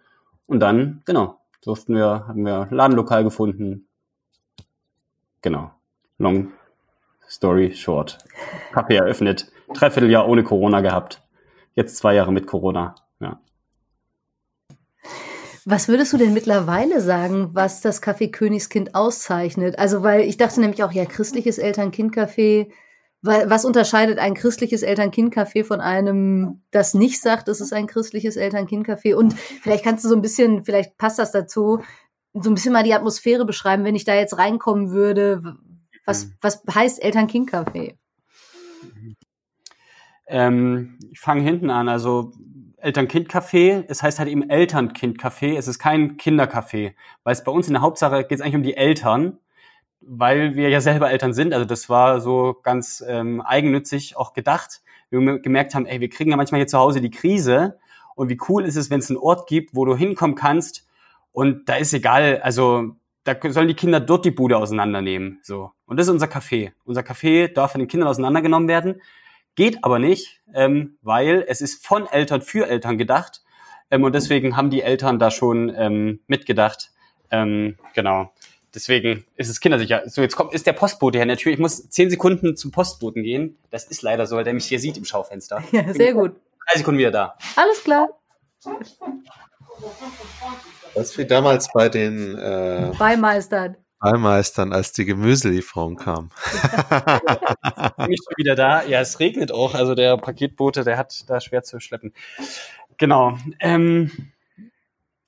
[0.47, 3.87] Und dann, genau, durften wir, haben wir Ladenlokal gefunden.
[5.41, 5.71] Genau.
[6.17, 6.51] Long
[7.29, 8.17] story short.
[8.71, 9.51] Kaffee eröffnet.
[9.73, 11.21] Dreiviertel Jahr ohne Corona gehabt.
[11.73, 12.95] Jetzt zwei Jahre mit Corona.
[13.19, 13.39] Ja.
[15.65, 19.79] Was würdest du denn mittlerweile sagen, was das Café Königskind auszeichnet?
[19.79, 22.71] Also, weil ich dachte nämlich auch, ja, christliches Eltern-Kind-Café,
[23.25, 29.15] was unterscheidet ein christliches Eltern-Kind-Café von einem, das nicht sagt, es ist ein christliches Eltern-Kind-Café?
[29.15, 31.81] Und vielleicht kannst du so ein bisschen, vielleicht passt das dazu,
[32.33, 35.57] so ein bisschen mal die Atmosphäre beschreiben, wenn ich da jetzt reinkommen würde.
[36.05, 36.33] Was, mhm.
[36.41, 37.95] was heißt Eltern-Kind-Café?
[40.27, 41.89] Ähm, ich fange hinten an.
[41.89, 42.31] Also
[42.77, 47.73] Eltern-Kind-Café, es heißt halt eben Eltern-Kind-Café, es ist kein Kindercafé, weil es bei uns in
[47.73, 49.39] der Hauptsache geht es eigentlich um die Eltern,
[50.07, 51.53] weil wir ja selber Eltern sind.
[51.53, 54.81] Also das war so ganz ähm, eigennützig auch gedacht.
[55.09, 57.77] Wir gemerkt haben, ey, wir kriegen ja manchmal hier zu Hause die Krise
[58.15, 60.87] und wie cool ist es, wenn es einen Ort gibt, wo du hinkommen kannst
[61.31, 65.39] und da ist egal, also da sollen die Kinder dort die Bude auseinandernehmen.
[65.41, 65.71] So.
[65.85, 66.71] Und das ist unser Café.
[66.85, 69.01] Unser Café darf von den Kindern auseinandergenommen werden.
[69.55, 73.43] Geht aber nicht, ähm, weil es ist von Eltern für Eltern gedacht.
[73.91, 76.91] Ähm, und deswegen haben die Eltern da schon ähm, mitgedacht.
[77.31, 78.31] Ähm, genau.
[78.75, 80.03] Deswegen ist es kindersicher.
[80.07, 81.55] So, jetzt kommt, ist der Postbote her natürlich.
[81.55, 83.57] Ich muss zehn Sekunden zum Postboten gehen.
[83.71, 85.63] Das ist leider so, weil der mich hier sieht im Schaufenster.
[85.71, 86.35] Ja, sehr gut.
[86.67, 87.37] Drei Sekunden wieder da.
[87.55, 88.09] Alles klar.
[90.93, 93.77] Das wie damals bei den äh, Beimeistern.
[93.99, 96.29] Beimeistern, als die Gemüselieferung kam.
[97.97, 98.83] Bin ich schon wieder da.
[98.83, 99.73] Ja, es regnet auch.
[99.73, 102.13] Also der Paketbote, der hat da schwer zu schleppen.
[102.97, 103.37] Genau.
[103.59, 104.11] Ähm,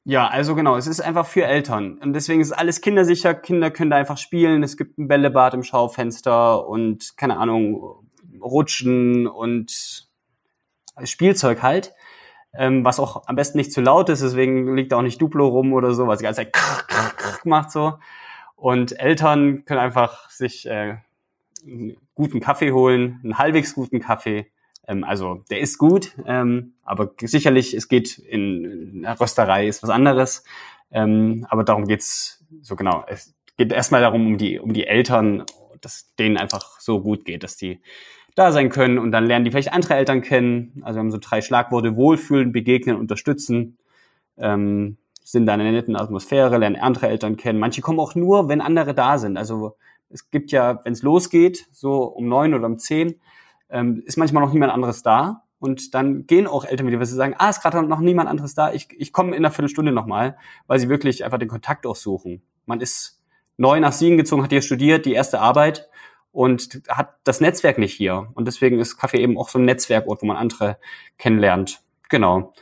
[0.09, 1.97] ja, also genau, es ist einfach für Eltern.
[1.97, 3.33] Und deswegen ist alles kindersicher.
[3.33, 4.63] Kinder können da einfach spielen.
[4.63, 8.07] Es gibt ein Bällebad im Schaufenster und, keine Ahnung,
[8.41, 10.07] Rutschen und
[11.03, 11.93] Spielzeug halt.
[12.53, 15.45] Ähm, was auch am besten nicht zu laut ist, deswegen liegt da auch nicht Duplo
[15.45, 16.55] rum oder so, was die ganze Zeit
[17.43, 17.99] macht so.
[18.55, 20.99] Und Eltern können einfach sich äh,
[21.65, 24.49] einen guten Kaffee holen, einen halbwegs guten Kaffee.
[24.87, 29.89] Ähm, also der ist gut, ähm, aber sicherlich, es geht in, in Rösterei, ist was
[29.89, 30.43] anderes.
[30.91, 33.03] Ähm, aber darum geht's so genau.
[33.07, 35.43] Es geht erstmal darum, um die, um die Eltern,
[35.81, 37.81] dass denen einfach so gut geht, dass die
[38.35, 40.81] da sein können und dann lernen die vielleicht andere Eltern kennen.
[40.83, 43.77] Also wir haben so drei Schlagworte, wohlfühlen, begegnen, unterstützen.
[44.37, 47.59] Ähm, sind da in einer netten Atmosphäre, lernen andere Eltern kennen.
[47.59, 49.37] Manche kommen auch nur, wenn andere da sind.
[49.37, 49.75] Also
[50.09, 53.19] es gibt ja, wenn es losgeht, so um neun oder um zehn,
[53.69, 55.43] ähm, ist manchmal noch niemand anderes da.
[55.59, 58.53] Und dann gehen auch Eltern wieder, weil sie sagen, ah, ist gerade noch niemand anderes
[58.53, 61.95] da, ich, ich komme in einer Viertelstunde nochmal, weil sie wirklich einfach den Kontakt auch
[61.95, 62.43] suchen.
[62.67, 63.23] Man ist
[63.57, 65.89] neu nach Siegen gezogen, hat hier studiert, die erste Arbeit
[66.31, 68.27] und hat das Netzwerk nicht hier.
[68.35, 70.77] Und deswegen ist Kaffee eben auch so ein Netzwerkort, wo man andere
[71.17, 71.81] kennenlernt.
[72.09, 72.53] Genau.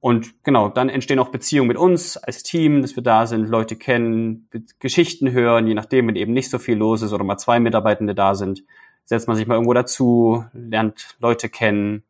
[0.00, 3.76] Und genau, dann entstehen auch Beziehungen mit uns als Team, dass wir da sind, Leute
[3.76, 7.58] kennen, Geschichten hören, je nachdem, wenn eben nicht so viel los ist oder mal zwei
[7.58, 8.64] Mitarbeitende da sind,
[9.04, 12.02] setzt man sich mal irgendwo dazu, lernt Leute kennen.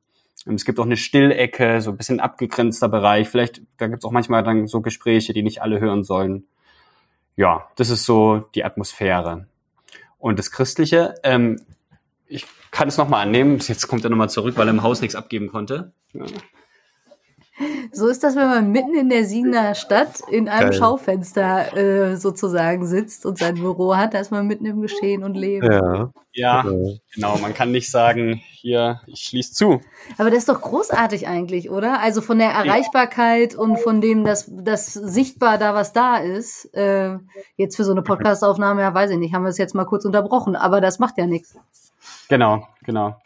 [0.46, 3.28] Es gibt auch eine Stillecke, so ein bisschen abgegrenzter Bereich.
[3.28, 6.46] Vielleicht, da gibt es auch manchmal dann so Gespräche, die nicht alle hören sollen.
[7.36, 9.46] Ja, das ist so die Atmosphäre.
[10.18, 11.60] Und das Christliche, ähm,
[12.26, 13.58] ich kann es nochmal annehmen.
[13.58, 15.92] Jetzt kommt er nochmal zurück, weil er im Haus nichts abgeben konnte.
[16.12, 16.24] Ja.
[17.92, 20.78] So ist das, wenn man mitten in der Siegener Stadt in einem Geil.
[20.78, 24.14] Schaufenster äh, sozusagen sitzt und sein Büro hat.
[24.14, 25.70] Da ist man mitten im Geschehen und Leben.
[25.70, 26.96] Ja, ja genau.
[27.14, 27.38] genau.
[27.38, 29.80] Man kann nicht sagen, hier, ich schließe zu.
[30.18, 32.00] Aber das ist doch großartig eigentlich, oder?
[32.00, 33.58] Also von der Erreichbarkeit ja.
[33.60, 36.74] und von dem, dass das sichtbar da was da ist.
[36.74, 37.18] Äh,
[37.56, 40.04] jetzt für so eine Podcastaufnahme, ja, weiß ich nicht, haben wir es jetzt mal kurz
[40.04, 41.54] unterbrochen, aber das macht ja nichts.
[42.28, 43.16] Genau, genau.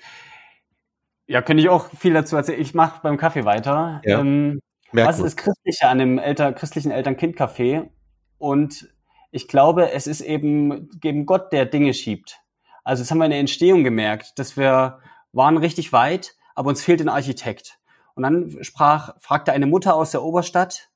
[1.29, 2.61] Ja, könnte ich auch viel dazu erzählen.
[2.61, 4.01] Ich mache beim Kaffee weiter.
[4.05, 4.21] Ja.
[4.21, 4.61] Ähm,
[4.93, 7.91] was ist das Christliche an dem Elter, christlichen Eltern-Kind-Café?
[8.39, 8.89] Und
[9.31, 12.41] ich glaube, es ist eben, eben Gott, der Dinge schiebt.
[12.83, 15.01] Also das haben wir in der Entstehung gemerkt, dass wir
[15.33, 17.79] waren richtig weit, aber uns fehlt ein Architekt.
[18.15, 20.89] Und dann sprach, fragte eine Mutter aus der Oberstadt,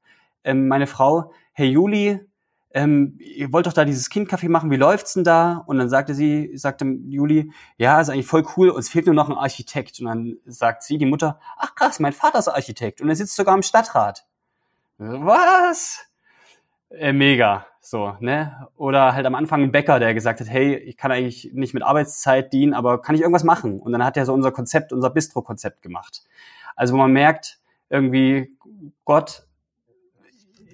[0.45, 2.21] ähm, meine Frau, Herr Juli,
[2.75, 5.63] ähm, ihr wollt doch da dieses Kindcafé machen, wie läuft's denn da?
[5.67, 9.29] Und dann sagte sie, sagte Juli, ja, ist eigentlich voll cool, uns fehlt nur noch
[9.29, 10.01] ein Architekt.
[10.01, 13.37] Und dann sagt sie, die Mutter, ach krass, mein Vater ist Architekt und er sitzt
[13.37, 14.25] sogar im Stadtrat.
[14.99, 16.07] Was?
[16.91, 18.69] Äh, mega, so, ne?
[18.77, 21.83] Oder halt am Anfang ein Bäcker, der gesagt hat, hey, ich kann eigentlich nicht mit
[21.83, 23.81] Arbeitszeit dienen, aber kann ich irgendwas machen?
[23.81, 26.23] Und dann hat er so unser Konzept, unser Bistro-Konzept gemacht.
[26.77, 27.59] Also wo man merkt,
[27.89, 28.57] irgendwie
[29.05, 29.47] Gott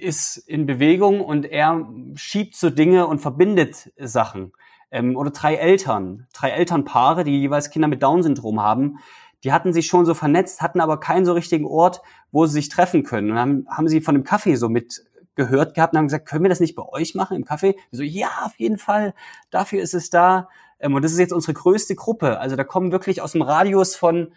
[0.01, 4.53] ist in Bewegung und er schiebt so Dinge und verbindet Sachen.
[4.91, 8.99] Ähm, oder drei Eltern, drei Elternpaare, die jeweils Kinder mit Down-Syndrom haben,
[9.45, 12.01] die hatten sich schon so vernetzt, hatten aber keinen so richtigen Ort,
[12.33, 13.31] wo sie sich treffen können.
[13.31, 16.49] Und dann haben, sie von dem Kaffee so mitgehört gehabt und haben gesagt, können wir
[16.49, 17.77] das nicht bei euch machen im Kaffee?
[17.93, 19.15] so, ja, auf jeden Fall,
[19.51, 20.49] dafür ist es da.
[20.81, 22.41] Ähm, und das ist jetzt unsere größte Gruppe.
[22.41, 24.33] Also da kommen wirklich aus dem Radius von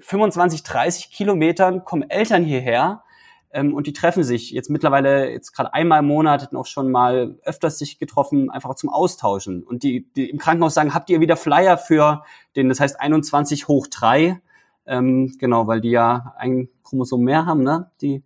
[0.00, 3.02] 25, 30 Kilometern kommen Eltern hierher
[3.50, 6.90] ähm, und die treffen sich jetzt mittlerweile jetzt gerade einmal im Monat, hatten auch schon
[6.90, 9.62] mal öfters sich getroffen, einfach zum Austauschen.
[9.62, 12.24] Und die, die im Krankenhaus sagen, habt ihr wieder Flyer für
[12.56, 14.40] den, das heißt 21 hoch 3,
[14.86, 17.90] ähm, genau, weil die ja ein Chromosom mehr haben, ne?
[18.00, 18.22] Die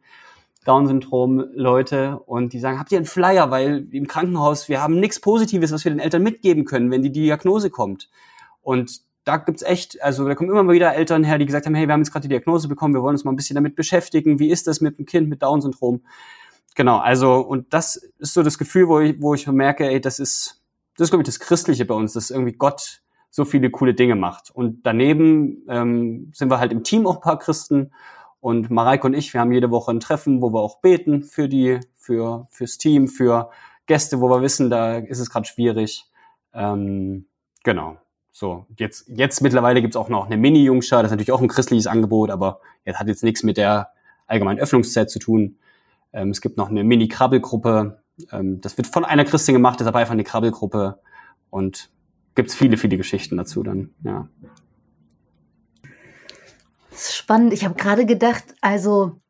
[0.65, 5.73] Down-Syndrom-Leute und die sagen, habt ihr einen Flyer, weil im Krankenhaus, wir haben nichts Positives,
[5.73, 8.09] was wir den Eltern mitgeben können, wenn die Diagnose kommt.
[8.61, 11.75] Und da gibt's echt, also da kommen immer mal wieder Eltern her, die gesagt haben,
[11.75, 13.77] hey, wir haben jetzt gerade die Diagnose bekommen, wir wollen uns mal ein bisschen damit
[13.77, 16.03] beschäftigen, wie ist das mit einem Kind mit Down-Syndrom?
[16.75, 20.19] Genau, also und das ist so das Gefühl, wo ich, wo ich merke, ey, das
[20.19, 20.63] ist,
[20.97, 24.15] das ist glaube ich das Christliche bei uns, dass irgendwie Gott so viele coole Dinge
[24.15, 24.51] macht.
[24.51, 27.93] Und daneben ähm, sind wir halt im Team auch ein paar Christen
[28.41, 31.49] und Mareike und ich, wir haben jede Woche ein Treffen, wo wir auch beten für
[31.49, 33.51] die, für fürs Team, für
[33.87, 36.11] Gäste, wo wir wissen, da ist es gerade schwierig.
[36.53, 37.27] Ähm,
[37.63, 38.02] genau.
[38.33, 41.87] So, jetzt, jetzt mittlerweile gibt's auch noch eine Mini-Jungschar, das ist natürlich auch ein christliches
[41.87, 43.91] Angebot, aber jetzt hat jetzt nichts mit der
[44.27, 45.59] allgemeinen Öffnungszeit zu tun.
[46.15, 48.03] Ähm, es gibt noch eine Mini-Krabbelgruppe.
[48.31, 50.99] Ähm, das wird von einer Christin gemacht, das aber einfach eine Krabbelgruppe.
[51.51, 51.91] Und
[52.35, 54.29] gibt's viele, viele Geschichten dazu dann, ja.
[56.91, 57.53] Das ist spannend.
[57.53, 59.21] Ich habe gerade gedacht, also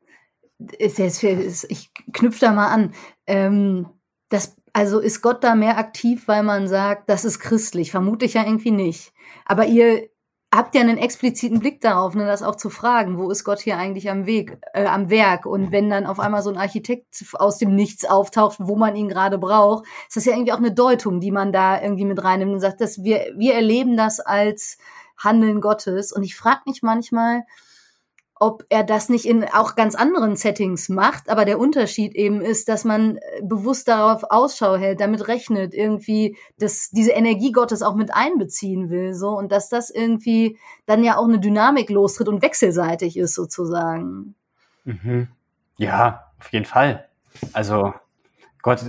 [0.78, 1.24] ist jetzt,
[1.68, 2.94] ich knüpfe da mal an.
[3.26, 3.88] Ähm,
[4.28, 7.90] das also ist Gott da mehr aktiv, weil man sagt, das ist christlich?
[7.90, 9.12] Vermute ich ja irgendwie nicht.
[9.44, 10.08] Aber ihr
[10.54, 13.78] habt ja einen expliziten Blick darauf, ne, das auch zu fragen, wo ist Gott hier
[13.78, 15.46] eigentlich am Weg, äh, am Werk?
[15.46, 19.08] Und wenn dann auf einmal so ein Architekt aus dem Nichts auftaucht, wo man ihn
[19.08, 22.52] gerade braucht, ist das ja irgendwie auch eine Deutung, die man da irgendwie mit reinnimmt
[22.52, 24.78] und sagt, dass wir, wir erleben das als
[25.16, 26.12] Handeln Gottes.
[26.12, 27.44] Und ich frage mich manchmal,
[28.42, 32.68] ob er das nicht in auch ganz anderen Settings macht, aber der Unterschied eben ist,
[32.68, 37.94] dass man äh, bewusst darauf Ausschau hält, damit rechnet, irgendwie dass diese Energie Gottes auch
[37.94, 42.42] mit einbeziehen will, so und dass das irgendwie dann ja auch eine Dynamik lostritt und
[42.42, 44.34] wechselseitig ist sozusagen.
[44.84, 45.28] Mhm.
[45.78, 47.06] Ja, auf jeden Fall.
[47.52, 47.94] Also
[48.60, 48.80] Gott,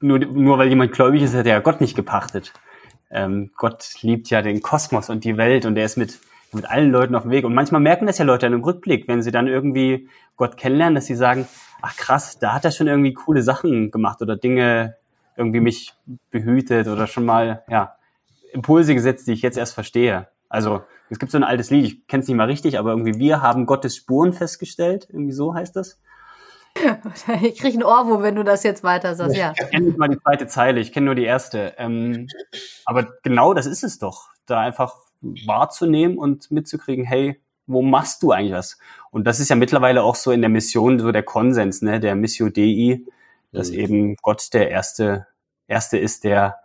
[0.00, 2.52] nur, nur weil jemand gläubig ist, hat er ja Gott nicht gepachtet.
[3.08, 6.18] Ähm, Gott liebt ja den Kosmos und die Welt und er ist mit
[6.54, 7.44] mit allen Leuten auf dem Weg.
[7.44, 10.94] Und manchmal merken das ja Leute dann im Rückblick, wenn sie dann irgendwie Gott kennenlernen,
[10.94, 11.46] dass sie sagen,
[11.82, 14.96] ach krass, da hat er schon irgendwie coole Sachen gemacht oder Dinge
[15.36, 15.94] irgendwie mich
[16.30, 17.96] behütet oder schon mal, ja,
[18.52, 20.28] Impulse gesetzt, die ich jetzt erst verstehe.
[20.48, 23.18] Also es gibt so ein altes Lied, ich kenne es nicht mal richtig, aber irgendwie
[23.18, 26.00] wir haben Gottes Spuren festgestellt, irgendwie so heißt das.
[27.42, 29.52] Ich kriege ein Ohrwurm, wenn du das jetzt weiter sagst, ja.
[29.58, 31.74] Ich kenne nicht mal die zweite Zeile, ich kenne nur die erste.
[31.78, 32.26] Ähm,
[32.84, 34.28] aber genau das ist es doch.
[34.46, 34.96] Da einfach
[35.46, 38.78] wahrzunehmen und mitzukriegen, hey, wo machst du eigentlich was?
[39.10, 42.14] Und das ist ja mittlerweile auch so in der Mission so der Konsens, ne, der
[42.14, 43.00] Missio Dei,
[43.52, 43.78] dass mhm.
[43.78, 45.26] eben Gott der erste,
[45.66, 46.56] erste ist, der,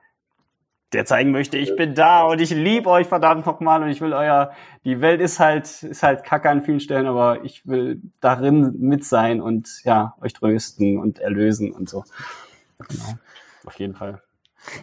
[0.91, 4.13] der zeigen möchte, ich bin da und ich liebe euch verdammt nochmal und ich will
[4.13, 4.51] euer,
[4.83, 9.05] die Welt ist halt, ist halt kacke an vielen Stellen, aber ich will darin mit
[9.05, 12.03] sein und ja, euch trösten und erlösen und so.
[12.87, 13.13] Genau.
[13.65, 14.21] Auf jeden Fall.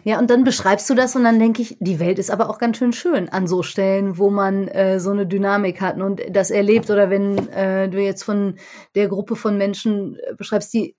[0.03, 2.57] Ja, und dann beschreibst du das und dann denke ich, die Welt ist aber auch
[2.57, 6.51] ganz schön schön an so Stellen, wo man äh, so eine Dynamik hat und das
[6.51, 6.89] erlebt.
[6.89, 8.55] Oder wenn äh, du jetzt von
[8.95, 10.95] der Gruppe von Menschen äh, beschreibst, die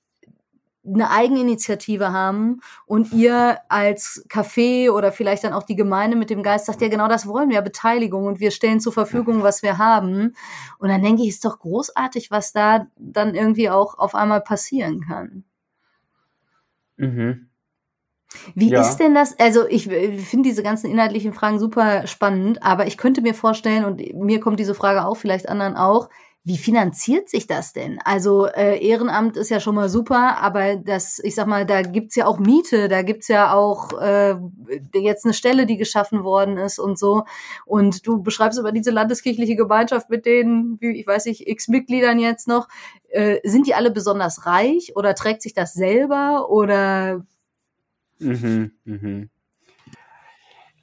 [0.95, 6.43] eine Eigeninitiative haben und ihr als Café oder vielleicht dann auch die Gemeinde mit dem
[6.43, 9.79] Geist sagt, ja genau das wollen wir, Beteiligung und wir stellen zur Verfügung, was wir
[9.79, 10.35] haben.
[10.79, 15.01] Und dann denke ich, ist doch großartig, was da dann irgendwie auch auf einmal passieren
[15.01, 15.45] kann.
[16.97, 17.48] Mhm.
[18.55, 18.81] Wie ja.
[18.81, 19.39] ist denn das?
[19.39, 24.03] Also ich finde diese ganzen inhaltlichen Fragen super spannend, aber ich könnte mir vorstellen, und
[24.15, 26.09] mir kommt diese Frage auch, vielleicht anderen auch,
[26.49, 27.99] wie finanziert sich das denn?
[28.05, 32.17] Also äh, Ehrenamt ist ja schon mal super, aber das, ich sag mal, da gibt's
[32.17, 34.37] ja auch Miete, da gibt's ja auch äh,
[34.95, 37.25] jetzt eine Stelle, die geschaffen worden ist und so.
[37.67, 42.19] Und du beschreibst aber diese landeskirchliche Gemeinschaft mit den, wie, ich weiß nicht, x Mitgliedern
[42.19, 42.69] jetzt noch.
[43.11, 47.27] Äh, sind die alle besonders reich oder trägt sich das selber oder
[48.19, 49.31] Mhm, mhm.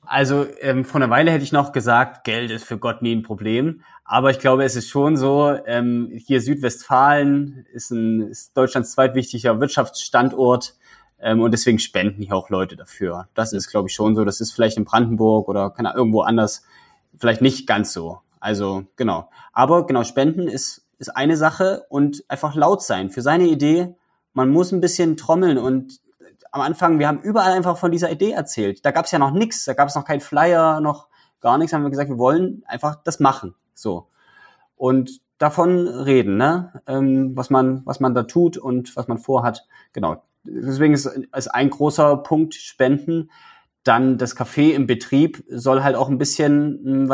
[0.07, 3.23] Also ähm, vor einer Weile hätte ich noch gesagt, Geld ist für Gott nie ein
[3.23, 3.81] Problem.
[4.03, 9.59] Aber ich glaube, es ist schon so, ähm, hier Südwestfalen ist, ein, ist Deutschlands zweitwichtiger
[9.59, 10.75] Wirtschaftsstandort
[11.19, 13.27] ähm, und deswegen spenden hier auch Leute dafür.
[13.33, 14.23] Das ist, glaube ich, schon so.
[14.23, 16.63] Das ist vielleicht in Brandenburg oder keine irgendwo anders
[17.17, 18.19] vielleicht nicht ganz so.
[18.39, 19.29] Also genau.
[19.53, 23.95] Aber genau, Spenden ist, ist eine Sache und einfach laut sein für seine Idee.
[24.33, 25.99] Man muss ein bisschen trommeln und
[26.55, 28.85] am Anfang, wir haben überall einfach von dieser Idee erzählt.
[28.85, 31.09] Da gab es ja noch nichts, da gab es noch keinen Flyer, noch
[31.41, 31.73] gar nichts.
[31.73, 33.55] Haben wir gesagt, wir wollen einfach das machen.
[33.73, 34.07] So.
[34.77, 36.81] Und davon reden, ne?
[36.87, 39.67] Ähm, was man, was man da tut und was man vorhat.
[39.91, 40.23] Genau.
[40.45, 43.31] Deswegen ist, ist ein großer Punkt Spenden.
[43.83, 47.09] Dann das Café im Betrieb soll halt auch ein bisschen hm,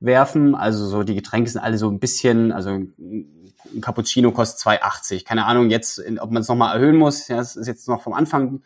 [0.00, 0.54] was abwerfen.
[0.54, 5.24] Also so die Getränke sind alle so ein bisschen, also ein Cappuccino kostet 2,80.
[5.24, 7.28] Keine Ahnung jetzt, ob man es nochmal erhöhen muss.
[7.28, 8.62] Ja, das ist jetzt noch vom Anfang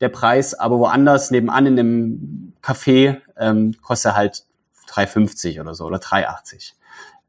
[0.00, 4.46] der Preis, aber woanders nebenan in einem Café ähm, kostet er halt
[4.90, 6.72] 3,50 oder so oder 3,80.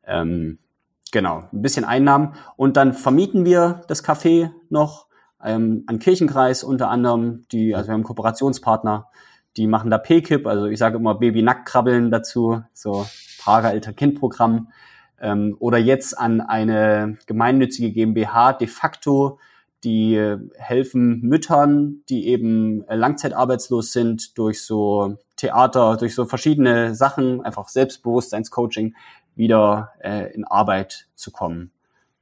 [0.06, 0.60] Ähm,
[1.12, 2.34] genau, ein bisschen Einnahmen.
[2.58, 5.08] Und dann vermieten wir das Café noch
[5.42, 9.10] ähm, an Kirchenkreis unter anderem, die, also wir haben Kooperationspartner,
[9.58, 13.06] die machen da P-Kip, also ich sage immer Baby-Nacktkrabbeln dazu, so
[13.40, 14.70] Prager Elter-Kind-Programm.
[15.20, 19.40] Ähm, oder jetzt an eine gemeinnützige GmbH de facto,
[19.84, 27.68] die helfen Müttern, die eben langzeitarbeitslos sind, durch so Theater, durch so verschiedene Sachen, einfach
[27.70, 28.96] Selbstbewusstseinscoaching,
[29.36, 31.72] wieder äh, in Arbeit zu kommen.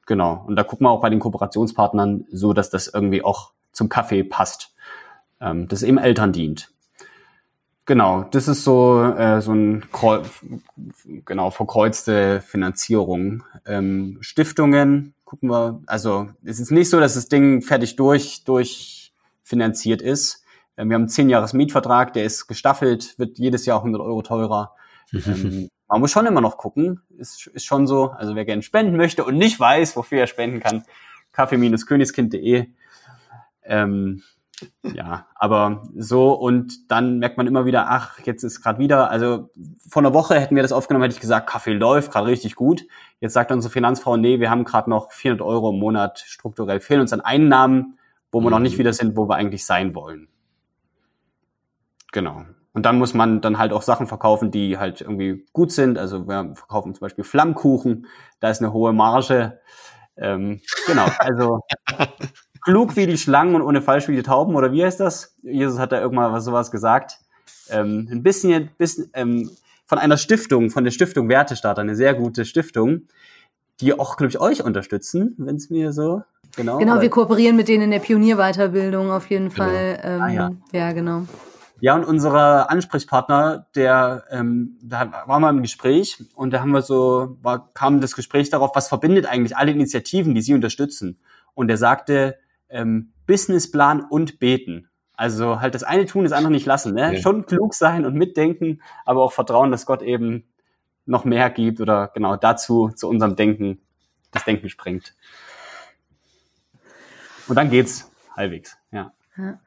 [0.06, 0.44] Genau.
[0.46, 4.24] Und da gucken wir auch bei den Kooperationspartnern so, dass das irgendwie auch zum Kaffee
[4.24, 4.76] passt.
[5.42, 6.75] Ähm, das eben Eltern dient.
[7.88, 9.86] Genau, das ist so äh, so ein
[11.24, 13.44] genau verkreuzte Finanzierung.
[13.66, 15.82] Ähm, Stiftungen gucken wir.
[15.86, 19.14] Also es ist nicht so, dass das Ding fertig durch durch
[19.44, 20.44] finanziert ist.
[20.78, 24.24] Ähm, wir haben einen zehn Jahres Mietvertrag, der ist gestaffelt, wird jedes Jahr 100 Euro
[24.24, 24.76] teurer.
[25.14, 27.02] ähm, man muss schon immer noch gucken.
[27.18, 28.10] Ist, ist schon so.
[28.10, 30.84] Also wer gerne spenden möchte und nicht weiß, wofür er spenden kann,
[31.34, 32.68] kaffee-königskind.de.
[33.64, 34.24] Ähm,
[34.84, 39.50] ja, aber so und dann merkt man immer wieder, ach, jetzt ist gerade wieder, also
[39.88, 42.86] vor einer Woche hätten wir das aufgenommen, hätte ich gesagt, Kaffee läuft gerade richtig gut.
[43.20, 47.02] Jetzt sagt unsere Finanzfrau, nee, wir haben gerade noch 400 Euro im Monat strukturell fehlen
[47.02, 47.98] uns an Einnahmen,
[48.32, 48.52] wo wir mhm.
[48.52, 48.80] noch nicht mhm.
[48.80, 50.30] wieder sind, wo wir eigentlich sein wollen.
[52.12, 52.46] Genau.
[52.74, 55.98] Und dann muss man dann halt auch Sachen verkaufen, die halt irgendwie gut sind.
[55.98, 58.08] Also wir verkaufen zum Beispiel Flammkuchen,
[58.40, 59.60] da ist eine hohe Marge.
[60.18, 61.62] Ähm, genau, also
[62.66, 65.36] klug wie die Schlangen und ohne falsch wie die Tauben, oder wie heißt das?
[65.44, 67.20] Jesus hat da irgendwann was sowas gesagt.
[67.70, 69.50] Ähm, ein bisschen, bisschen ähm,
[69.86, 73.04] von einer Stiftung, von der Stiftung Wertestarter, eine sehr gute Stiftung,
[73.80, 76.24] die auch, glaube ich, euch unterstützen, wenn es mir so
[76.56, 76.80] genau.
[76.80, 79.64] Genau, wir kooperieren mit denen in der Pionierweiterbildung auf jeden genau.
[79.64, 80.00] Fall.
[80.04, 80.52] Ähm, ah, ja.
[80.72, 81.24] ja, genau.
[81.82, 86.82] Ja, und unser Ansprechpartner, der, ähm, da waren wir im Gespräch und da haben wir
[86.82, 91.20] so, war, kam das Gespräch darauf, was verbindet eigentlich alle Initiativen, die Sie unterstützen.
[91.54, 92.38] Und er sagte,
[92.70, 94.90] ähm, Businessplan und beten.
[95.14, 96.94] Also halt das eine tun, das andere nicht lassen.
[96.94, 97.08] Ne?
[97.08, 97.22] Okay.
[97.22, 100.46] Schon klug sein und mitdenken, aber auch vertrauen, dass Gott eben
[101.06, 103.82] noch mehr gibt oder genau dazu zu unserem Denken
[104.32, 105.16] das Denken springt.
[107.48, 109.14] Und dann geht's halbwegs, ja.
[109.38, 109.60] ja.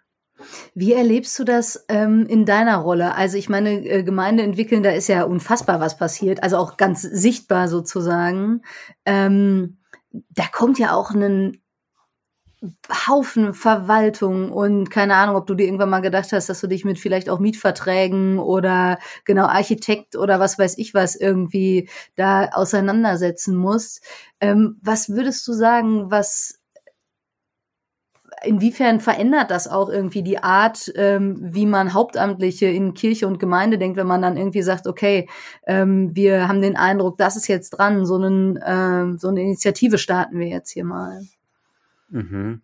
[0.74, 3.14] Wie erlebst du das ähm, in deiner Rolle?
[3.14, 7.02] Also ich meine, äh, Gemeinde entwickeln, da ist ja unfassbar was passiert, also auch ganz
[7.02, 8.62] sichtbar sozusagen.
[9.04, 9.78] Ähm,
[10.10, 11.60] da kommt ja auch ein
[13.06, 16.84] Haufen Verwaltung und keine Ahnung, ob du dir irgendwann mal gedacht hast, dass du dich
[16.84, 23.56] mit vielleicht auch Mietverträgen oder genau Architekt oder was weiß ich was irgendwie da auseinandersetzen
[23.56, 24.02] musst.
[24.40, 26.58] Ähm, was würdest du sagen, was
[28.44, 33.78] inwiefern verändert das auch irgendwie die Art, ähm, wie man Hauptamtliche in Kirche und Gemeinde
[33.78, 35.28] denkt, wenn man dann irgendwie sagt, okay,
[35.66, 39.98] ähm, wir haben den Eindruck, das ist jetzt dran, so, einen, ähm, so eine Initiative
[39.98, 41.22] starten wir jetzt hier mal.
[42.08, 42.62] Mhm.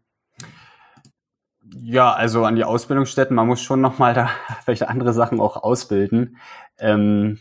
[1.76, 4.30] Ja, also an die Ausbildungsstätten, man muss schon nochmal da
[4.66, 6.36] welche andere Sachen auch ausbilden,
[6.78, 7.40] ähm,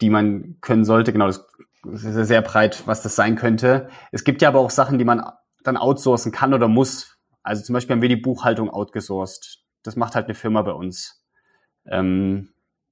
[0.00, 1.12] die man können sollte.
[1.12, 1.44] Genau, das
[1.84, 3.88] ist sehr breit, was das sein könnte.
[4.10, 5.24] Es gibt ja aber auch Sachen, die man
[5.62, 7.18] dann outsourcen kann oder muss.
[7.42, 9.60] Also zum Beispiel haben wir die Buchhaltung outgesourced.
[9.82, 11.24] Das macht halt eine Firma bei uns.
[11.86, 12.50] Ähm,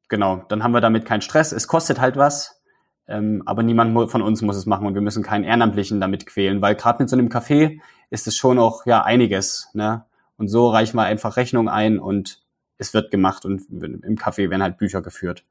[0.08, 1.52] genau, dann haben wir damit keinen Stress.
[1.52, 2.59] Es kostet halt was.
[3.10, 6.62] Ähm, aber niemand von uns muss es machen und wir müssen keinen Ehrenamtlichen damit quälen,
[6.62, 9.68] weil gerade mit so einem Café ist es schon auch ja einiges.
[9.74, 10.04] Ne?
[10.36, 12.40] Und so reichen wir einfach Rechnung ein und
[12.78, 15.44] es wird gemacht und im Café werden halt Bücher geführt.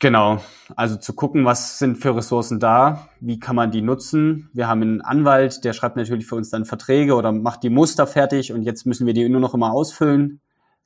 [0.00, 0.40] Genau,
[0.76, 4.50] also zu gucken, was sind für Ressourcen da, wie kann man die nutzen.
[4.52, 8.06] Wir haben einen Anwalt, der schreibt natürlich für uns dann Verträge oder macht die Muster
[8.06, 10.40] fertig und jetzt müssen wir die nur noch immer ausfüllen.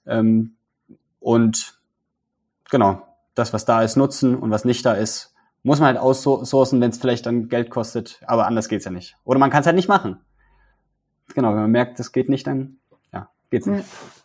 [0.07, 0.57] Ähm,
[1.19, 1.79] und
[2.71, 3.03] genau,
[3.35, 6.91] das, was da ist, nutzen und was nicht da ist, muss man halt aussourcen, wenn
[6.91, 9.17] es vielleicht dann Geld kostet, aber anders geht's ja nicht.
[9.25, 10.19] Oder man kann es halt nicht machen.
[11.35, 12.79] Genau, wenn man merkt, das geht nicht, dann
[13.13, 13.87] ja, geht's nicht.
[13.87, 14.22] Ja,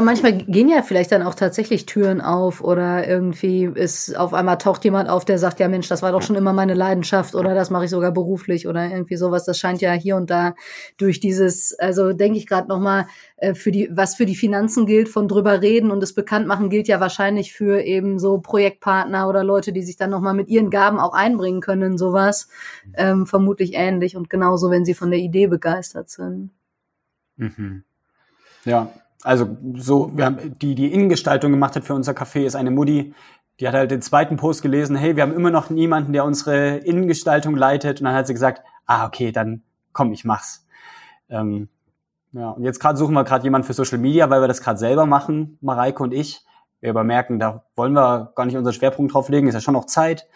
[0.00, 4.84] manchmal gehen ja vielleicht dann auch tatsächlich Türen auf oder irgendwie ist auf einmal taucht
[4.84, 7.70] jemand auf, der sagt, ja Mensch, das war doch schon immer meine Leidenschaft oder das
[7.70, 9.44] mache ich sogar beruflich oder irgendwie sowas.
[9.44, 10.54] Das scheint ja hier und da
[10.96, 15.08] durch dieses, also denke ich gerade nochmal, äh, für die, was für die Finanzen gilt,
[15.08, 19.72] von drüber reden und das Bekanntmachen gilt ja wahrscheinlich für eben so Projektpartner oder Leute,
[19.72, 22.48] die sich dann nochmal mit ihren Gaben auch einbringen können, sowas.
[22.94, 26.50] Ähm, vermutlich ähnlich und genauso, wenn sie von der Idee begeistert sind.
[27.36, 27.84] Mhm.
[28.64, 28.90] Ja,
[29.26, 33.12] also so, wir haben die, die Innengestaltung gemacht hat für unser Café, ist eine Mutti,
[33.58, 36.76] die hat halt den zweiten Post gelesen, hey, wir haben immer noch niemanden, der unsere
[36.76, 38.00] Innengestaltung leitet.
[38.00, 39.62] Und dann hat sie gesagt, ah, okay, dann
[39.92, 40.68] komm, ich mach's.
[41.28, 41.68] Ähm,
[42.32, 44.78] ja, und jetzt gerade suchen wir gerade jemanden für Social Media, weil wir das gerade
[44.78, 46.44] selber machen, Mareike und ich.
[46.80, 49.74] Wir aber merken, da wollen wir gar nicht unseren Schwerpunkt drauf legen, ist ja schon
[49.74, 50.28] noch Zeit.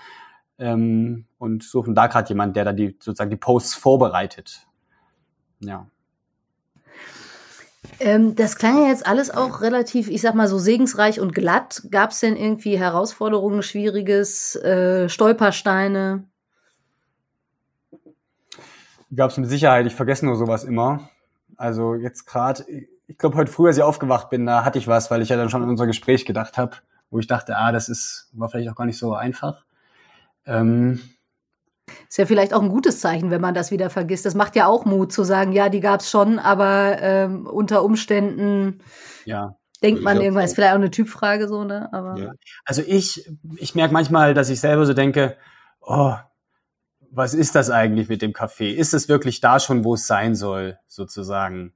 [0.59, 4.67] Ähm, und suchen da gerade jemanden, der da die sozusagen die Posts vorbereitet.
[5.61, 5.87] Ja.
[7.99, 11.83] Ähm, das klang ja jetzt alles auch relativ, ich sag mal so segensreich und glatt.
[11.91, 16.25] Gab es denn irgendwie Herausforderungen, Schwieriges, äh, Stolpersteine?
[19.15, 19.87] Gab es mit Sicherheit.
[19.87, 21.11] Ich vergesse nur sowas immer.
[21.57, 22.65] Also jetzt gerade,
[23.07, 25.37] ich glaube heute früh, als ich aufgewacht bin, da hatte ich was, weil ich ja
[25.37, 26.77] dann schon an unser Gespräch gedacht habe,
[27.11, 29.65] wo ich dachte, ah, das ist war vielleicht auch gar nicht so einfach.
[30.47, 31.01] Ähm,
[32.09, 34.27] ist ja vielleicht auch ein gutes Zeichen, wenn man das wieder vergisst.
[34.27, 38.81] Das macht ja auch Mut zu sagen, ja, die gab's schon, aber ähm, unter Umständen
[39.25, 39.55] ja.
[39.83, 41.93] denkt man irgendwann, ist vielleicht auch eine Typfrage so, ne?
[41.93, 42.33] Aber ja.
[42.65, 45.37] Also ich, ich merke manchmal, dass ich selber so denke,
[45.81, 46.15] oh,
[47.11, 48.73] was ist das eigentlich mit dem Kaffee?
[48.73, 51.75] Ist es wirklich da schon, wo es sein soll, sozusagen?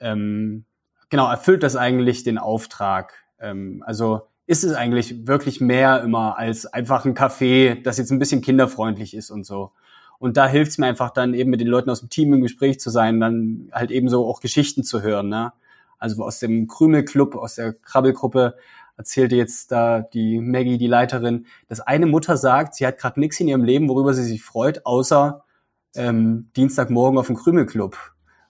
[0.00, 0.64] Ähm,
[1.10, 3.14] genau, erfüllt das eigentlich den Auftrag?
[3.40, 8.18] Ähm, also ist es eigentlich wirklich mehr immer als einfach ein Café, das jetzt ein
[8.18, 9.72] bisschen kinderfreundlich ist und so.
[10.18, 12.40] Und da hilft es mir einfach dann eben mit den Leuten aus dem Team im
[12.40, 15.28] Gespräch zu sein, dann halt eben so auch Geschichten zu hören.
[15.28, 15.52] Ne?
[15.98, 18.56] Also aus dem Krümelclub, aus der Krabbelgruppe
[18.96, 23.38] erzählte jetzt da die Maggie, die Leiterin, dass eine Mutter sagt, sie hat gerade nichts
[23.40, 25.44] in ihrem Leben, worüber sie sich freut, außer
[25.94, 27.98] ähm, Dienstagmorgen auf dem Krümelclub.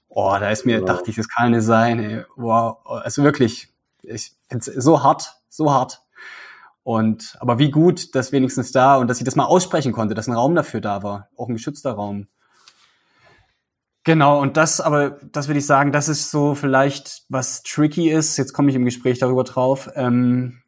[0.09, 0.85] Oh, da ist mir, ja.
[0.85, 1.99] dachte ich, das kann nicht sein.
[1.99, 2.25] Ey.
[2.37, 6.03] Wow, also wirklich, ich find's so hart, so hart.
[6.83, 10.27] Und aber wie gut, dass wenigstens da und dass sie das mal aussprechen konnte, dass
[10.27, 12.29] ein Raum dafür da war, auch ein geschützter Raum.
[14.05, 18.39] Genau, und das, aber das würde ich sagen, das ist so vielleicht, was tricky ist.
[18.39, 19.91] Jetzt komme ich im Gespräch darüber drauf.
[19.97, 20.63] Ähm,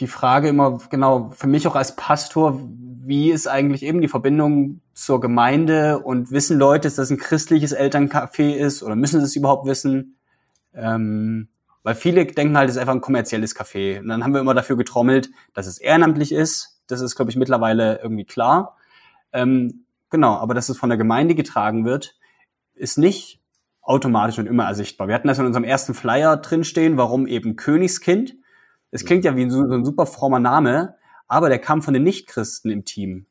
[0.00, 2.60] die Frage immer, genau, für mich auch als Pastor,
[3.06, 7.74] wie ist eigentlich eben die Verbindung zur Gemeinde und wissen Leute, dass das ein christliches
[7.74, 10.16] Elterncafé ist oder müssen sie es überhaupt wissen?
[10.74, 11.48] Ähm,
[11.84, 14.00] weil viele denken halt, es ist einfach ein kommerzielles Café.
[14.00, 16.80] Und dann haben wir immer dafür getrommelt, dass es ehrenamtlich ist.
[16.88, 18.76] Das ist, glaube ich, mittlerweile irgendwie klar.
[19.32, 22.16] Ähm, genau, aber dass es von der Gemeinde getragen wird,
[22.74, 23.42] ist nicht
[23.82, 25.08] automatisch und immer ersichtbar.
[25.08, 28.34] Wir hatten das in unserem ersten Flyer drinstehen, warum eben Königskind.
[28.90, 30.96] Es klingt ja wie so, so ein super frommer Name,
[31.28, 33.26] aber der kam von den Nichtchristen im Team.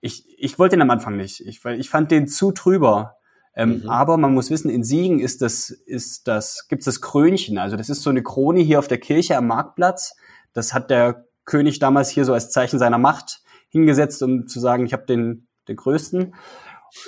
[0.00, 3.15] Ich, ich wollte den am Anfang nicht, ich, weil ich fand den zu trüber.
[3.56, 3.88] Ähm, mhm.
[3.88, 7.58] Aber man muss wissen, in Siegen ist das, ist das, gibt's das Krönchen.
[7.58, 10.14] Also das ist so eine Krone hier auf der Kirche am Marktplatz.
[10.52, 13.40] Das hat der König damals hier so als Zeichen seiner Macht
[13.70, 16.34] hingesetzt, um zu sagen, ich habe den, den größten.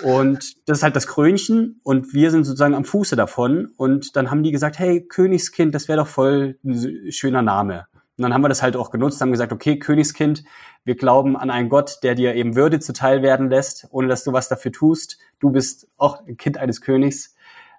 [0.03, 3.73] Und das ist halt das Krönchen und wir sind sozusagen am Fuße davon.
[3.77, 7.87] Und dann haben die gesagt, hey, Königskind, das wäre doch voll ein schöner Name.
[8.19, 10.43] Und dann haben wir das halt auch genutzt, haben gesagt, okay, Königskind,
[10.85, 14.33] wir glauben an einen Gott, der dir eben Würde zuteil werden lässt, ohne dass du
[14.33, 15.19] was dafür tust.
[15.39, 17.37] Du bist auch ein Kind eines Königs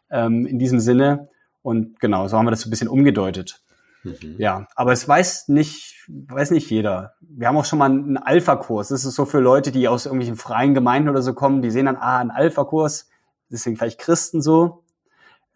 [0.10, 1.28] ähm, in diesem Sinne.
[1.62, 3.62] Und genau, so haben wir das so ein bisschen umgedeutet.
[4.04, 4.36] Mhm.
[4.38, 7.16] Ja, aber es weiß nicht, weiß nicht jeder.
[7.20, 8.88] Wir haben auch schon mal einen Alpha-Kurs.
[8.88, 11.88] Das ist so für Leute, die aus irgendwelchen freien Gemeinden oder so kommen, die sehen
[11.88, 13.10] dann, ah, ein Alpha-Kurs,
[13.50, 14.84] deswegen vielleicht Christen so.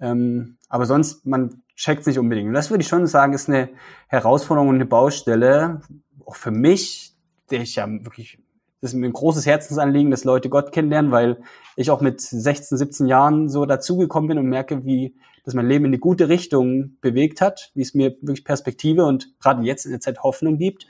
[0.02, 2.48] Ähm, aber sonst, man checkt nicht unbedingt.
[2.48, 3.70] Und das würde ich schon sagen, ist eine
[4.08, 5.82] Herausforderung und eine Baustelle,
[6.26, 7.14] auch für mich,
[7.50, 8.40] der ich ja wirklich,
[8.82, 11.42] das ist mir ein großes Herzensanliegen, dass Leute Gott kennenlernen, weil
[11.76, 15.86] ich auch mit 16, 17 Jahren so dazugekommen bin und merke, wie das mein Leben
[15.86, 19.92] in eine gute Richtung bewegt hat, wie es mir wirklich Perspektive und gerade jetzt in
[19.92, 20.88] der Zeit Hoffnung gibt.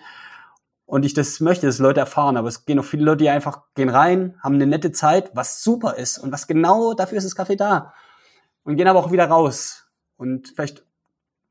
[0.85, 2.37] Und ich das möchte, dass Leute erfahren.
[2.37, 5.63] Aber es gehen auch viele Leute, die einfach gehen rein, haben eine nette Zeit, was
[5.63, 7.93] super ist und was genau dafür ist das Kaffee da.
[8.63, 9.82] Und gehen aber auch wieder raus
[10.23, 10.83] und vielleicht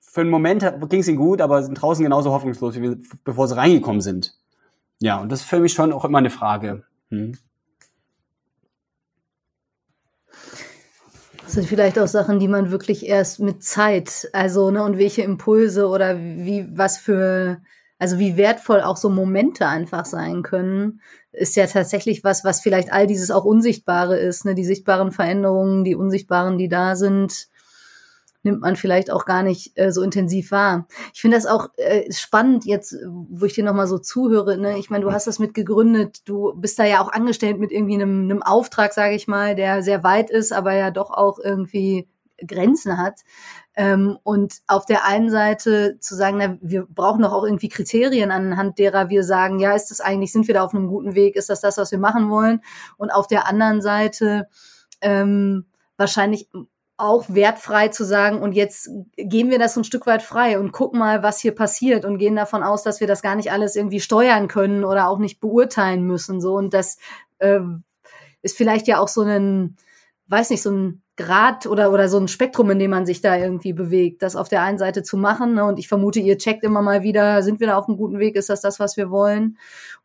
[0.00, 3.46] für einen Moment ging es ihnen gut, aber sind draußen genauso hoffnungslos, wie wir, bevor
[3.46, 4.34] sie reingekommen sind.
[4.98, 6.84] Ja, und das ist für mich schon auch immer eine Frage.
[7.10, 7.36] Hm.
[11.42, 15.22] Das sind vielleicht auch Sachen, die man wirklich erst mit Zeit, also, ne, und welche
[15.22, 17.60] Impulse oder wie, was für,
[17.98, 21.00] also wie wertvoll auch so Momente einfach sein können,
[21.30, 25.84] ist ja tatsächlich was, was vielleicht all dieses auch Unsichtbare ist, ne, die sichtbaren Veränderungen,
[25.84, 27.48] die Unsichtbaren, die da sind,
[28.42, 30.86] nimmt man vielleicht auch gar nicht äh, so intensiv wahr.
[31.14, 34.58] Ich finde das auch äh, spannend jetzt, wo ich dir nochmal so zuhöre.
[34.58, 34.78] Ne?
[34.78, 38.24] Ich meine, du hast das mitgegründet, du bist da ja auch angestellt mit irgendwie einem,
[38.24, 42.08] einem Auftrag, sage ich mal, der sehr weit ist, aber ja doch auch irgendwie
[42.46, 43.20] Grenzen hat.
[43.74, 48.30] Ähm, und auf der einen Seite zu sagen, na, wir brauchen doch auch irgendwie Kriterien,
[48.30, 51.36] anhand derer wir sagen, ja, ist das eigentlich, sind wir da auf einem guten Weg,
[51.36, 52.60] ist das das, was wir machen wollen?
[52.98, 54.48] Und auf der anderen Seite
[55.00, 55.66] ähm,
[55.96, 56.48] wahrscheinlich
[57.02, 60.70] auch wertfrei zu sagen, und jetzt geben wir das so ein Stück weit frei und
[60.70, 63.74] gucken mal, was hier passiert und gehen davon aus, dass wir das gar nicht alles
[63.74, 66.40] irgendwie steuern können oder auch nicht beurteilen müssen.
[66.40, 66.98] So und das
[67.38, 67.58] äh,
[68.42, 69.76] ist vielleicht ja auch so ein,
[70.28, 73.36] weiß nicht, so ein Grad oder, oder so ein Spektrum, in dem man sich da
[73.36, 75.54] irgendwie bewegt, das auf der einen Seite zu machen.
[75.54, 75.64] Ne?
[75.64, 78.36] Und ich vermute, ihr checkt immer mal wieder, sind wir da auf einem guten Weg,
[78.36, 79.58] ist das das, was wir wollen?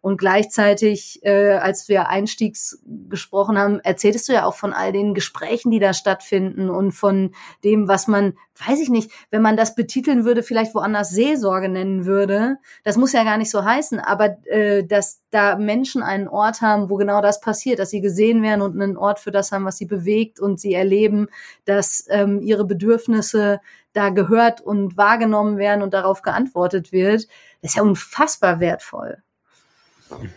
[0.07, 5.13] Und gleichzeitig, äh, als wir Einstiegs gesprochen haben, erzähltest du ja auch von all den
[5.13, 7.35] Gesprächen, die da stattfinden und von
[7.65, 12.05] dem, was man, weiß ich nicht, wenn man das betiteln würde, vielleicht woanders Seelsorge nennen
[12.05, 12.55] würde.
[12.85, 16.89] Das muss ja gar nicht so heißen, aber äh, dass da Menschen einen Ort haben,
[16.89, 19.75] wo genau das passiert, dass sie gesehen werden und einen Ort für das haben, was
[19.75, 21.27] sie bewegt und sie erleben,
[21.65, 23.59] dass ähm, ihre Bedürfnisse
[23.91, 27.27] da gehört und wahrgenommen werden und darauf geantwortet wird.
[27.61, 29.21] Das ist ja unfassbar wertvoll.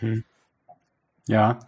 [0.01, 0.23] Mhm.
[1.27, 1.59] Ja.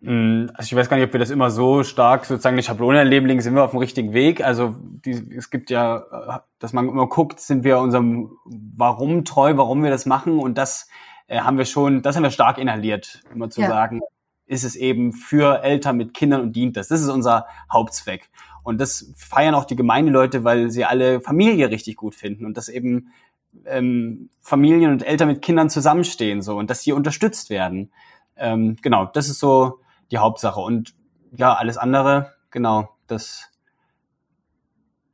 [0.00, 2.98] Mm, also ich weiß gar nicht, ob wir das immer so stark sozusagen eine Schablone
[2.98, 4.42] erleben, legen, sind wir auf dem richtigen Weg.
[4.42, 9.82] Also die, es gibt ja, dass man immer guckt, sind wir unserem Warum treu, warum
[9.82, 10.88] wir das machen und das
[11.26, 13.68] äh, haben wir schon, das haben wir stark inhaliert, immer zu ja.
[13.68, 14.00] sagen,
[14.46, 16.88] ist es eben für Eltern mit Kindern und dient das.
[16.88, 18.30] Das ist unser Hauptzweck.
[18.62, 22.68] Und das feiern auch die Gemeindeleute, weil sie alle Familie richtig gut finden und das
[22.68, 23.12] eben
[23.64, 27.92] ähm, Familien und Eltern mit Kindern zusammenstehen so und dass sie unterstützt werden.
[28.36, 29.80] Ähm, genau, das ist so
[30.10, 30.60] die Hauptsache.
[30.60, 30.94] Und
[31.32, 33.50] ja, alles andere, genau, das,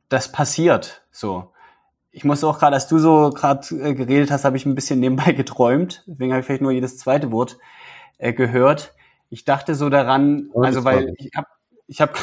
[0.09, 1.51] das passiert so.
[2.11, 4.99] Ich muss auch gerade, als du so gerade äh, geredet hast, habe ich ein bisschen
[4.99, 6.03] nebenbei geträumt.
[6.07, 7.57] Deswegen habe ich vielleicht nur jedes zweite Wort
[8.17, 8.93] äh, gehört.
[9.29, 11.47] Ich dachte so daran, oh, also weil ich habe
[11.85, 12.17] ich hab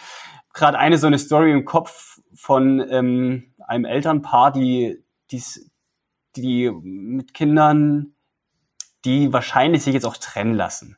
[0.52, 5.70] gerade eine so eine Story im Kopf von ähm, einem Elternpaar, die dies,
[6.36, 8.14] die mit Kindern,
[9.04, 10.96] die wahrscheinlich sich jetzt auch trennen lassen.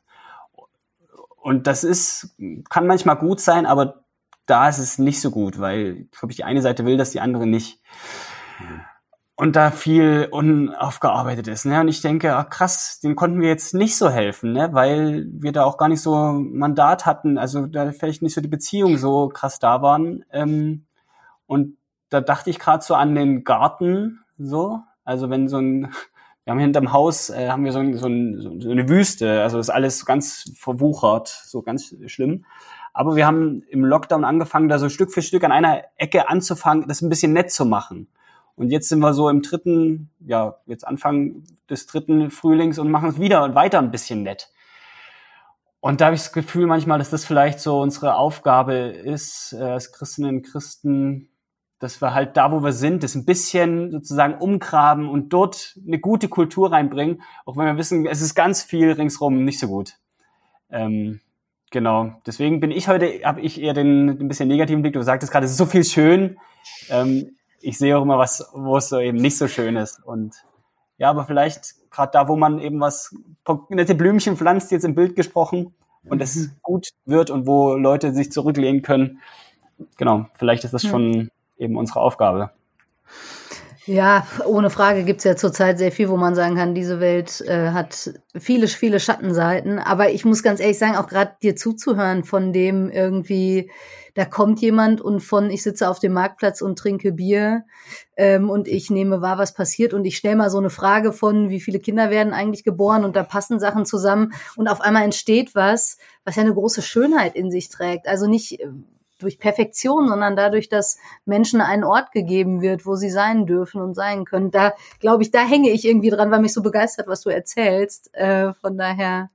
[1.40, 2.36] Und das ist,
[2.68, 4.04] kann manchmal gut sein, aber
[4.46, 7.20] da ist es nicht so gut, weil, glaube ich, die eine Seite will das, die
[7.20, 7.80] andere nicht.
[9.36, 11.64] Und da viel unaufgearbeitet ist.
[11.64, 11.80] Ne?
[11.80, 14.68] Und ich denke, ach krass, dem konnten wir jetzt nicht so helfen, ne?
[14.72, 18.48] weil wir da auch gar nicht so Mandat hatten, also da vielleicht nicht so die
[18.48, 20.24] Beziehungen so krass da waren.
[20.30, 20.86] Ähm,
[21.46, 21.78] und
[22.10, 24.80] da dachte ich gerade so an den Garten, so.
[25.04, 25.92] Also wenn so ein,
[26.44, 29.58] wir haben hinterm Haus, äh, haben wir so, ein, so, ein, so eine Wüste, also
[29.58, 32.44] ist alles ganz verwuchert, so ganz schlimm.
[32.92, 36.88] Aber wir haben im Lockdown angefangen, da so Stück für Stück an einer Ecke anzufangen,
[36.88, 38.08] das ein bisschen nett zu machen.
[38.56, 43.08] Und jetzt sind wir so im dritten, ja, jetzt Anfang des dritten Frühlings und machen
[43.08, 44.50] es wieder und weiter ein bisschen nett.
[45.80, 49.62] Und da habe ich das Gefühl manchmal, dass das vielleicht so unsere Aufgabe ist, äh,
[49.62, 51.29] als Christinnen und Christen,
[51.80, 55.98] dass wir halt da, wo wir sind, das ein bisschen sozusagen umgraben und dort eine
[55.98, 59.94] gute Kultur reinbringen, auch wenn wir wissen, es ist ganz viel ringsrum nicht so gut.
[60.70, 61.20] Ähm,
[61.70, 62.12] genau.
[62.26, 64.92] Deswegen bin ich heute, habe ich eher den, den bisschen negativen Blick.
[64.92, 66.38] Du sagtest gerade, es ist so viel schön.
[66.90, 70.04] Ähm, ich sehe auch immer was, wo es so eben nicht so schön ist.
[70.04, 70.36] Und
[70.98, 73.14] ja, aber vielleicht gerade da, wo man eben was
[73.70, 75.74] nette Blümchen pflanzt, jetzt im Bild gesprochen,
[76.04, 79.20] und es gut wird und wo Leute sich zurücklehnen können.
[79.96, 81.30] Genau, vielleicht ist das schon
[81.60, 82.50] eben unsere Aufgabe.
[83.86, 87.70] Ja, ohne Frage gibt's ja zurzeit sehr viel, wo man sagen kann, diese Welt äh,
[87.70, 89.78] hat viele, viele Schattenseiten.
[89.78, 93.70] Aber ich muss ganz ehrlich sagen, auch gerade dir zuzuhören, von dem irgendwie,
[94.14, 97.64] da kommt jemand und von ich sitze auf dem Marktplatz und trinke Bier
[98.16, 101.48] ähm, und ich nehme wahr, was passiert und ich stelle mal so eine Frage von,
[101.48, 105.54] wie viele Kinder werden eigentlich geboren und da passen Sachen zusammen und auf einmal entsteht
[105.54, 108.08] was, was ja eine große Schönheit in sich trägt.
[108.08, 108.60] Also nicht
[109.22, 113.94] durch Perfektion, sondern dadurch, dass Menschen einen Ort gegeben wird, wo sie sein dürfen und
[113.94, 114.50] sein können.
[114.50, 118.14] Da glaube ich, da hänge ich irgendwie dran, weil mich so begeistert, was du erzählst.
[118.14, 119.30] Äh, von daher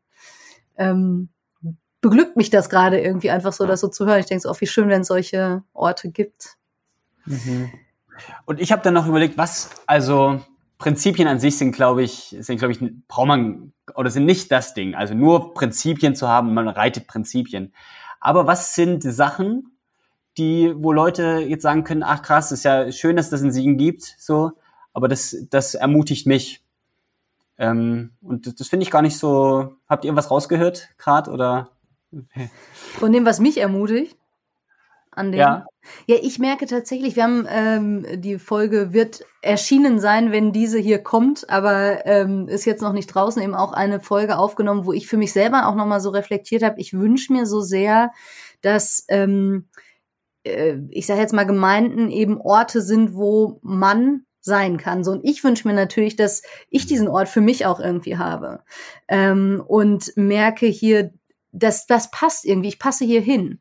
[0.78, 1.30] ähm,
[2.02, 4.20] beglückt mich das gerade irgendwie einfach so, das so zu hören.
[4.20, 6.58] Ich denke so, oh, wie schön, wenn es solche Orte gibt.
[7.26, 7.72] Mhm.
[8.46, 10.42] Und ich habe dann noch überlegt, was, also
[10.78, 14.74] Prinzipien an sich sind, glaube ich, sind, glaube ich, braucht man, oder sind nicht das
[14.74, 14.96] Ding.
[14.96, 17.74] Also nur Prinzipien zu haben, man reitet Prinzipien.
[18.20, 19.75] Aber was sind Sachen,
[20.38, 23.78] die, wo Leute jetzt sagen können, ach krass, ist ja schön, dass das in Siegen
[23.78, 24.52] gibt, so,
[24.94, 26.62] aber das, das ermutigt mich.
[27.58, 29.76] Ähm, und das, das finde ich gar nicht so.
[29.88, 31.70] Habt ihr was rausgehört gerade oder?
[33.00, 34.18] Von dem, was mich ermutigt?
[35.12, 35.40] An dem?
[35.40, 35.66] Ja.
[36.08, 41.00] Ja, ich merke tatsächlich, wir haben ähm, die Folge wird erschienen sein, wenn diese hier
[41.04, 43.42] kommt, aber ähm, ist jetzt noch nicht draußen.
[43.42, 46.64] Eben auch eine Folge aufgenommen, wo ich für mich selber auch noch mal so reflektiert
[46.64, 46.82] habe.
[46.82, 48.12] Ich wünsche mir so sehr,
[48.62, 49.85] dass ähm, äh,
[50.90, 55.04] ich sage jetzt mal, Gemeinden eben Orte sind, wo man sein kann.
[55.04, 58.62] So, und ich wünsche mir natürlich, dass ich diesen Ort für mich auch irgendwie habe.
[59.08, 61.12] Ähm, und merke hier,
[61.52, 63.60] dass das passt irgendwie, ich passe hier hin.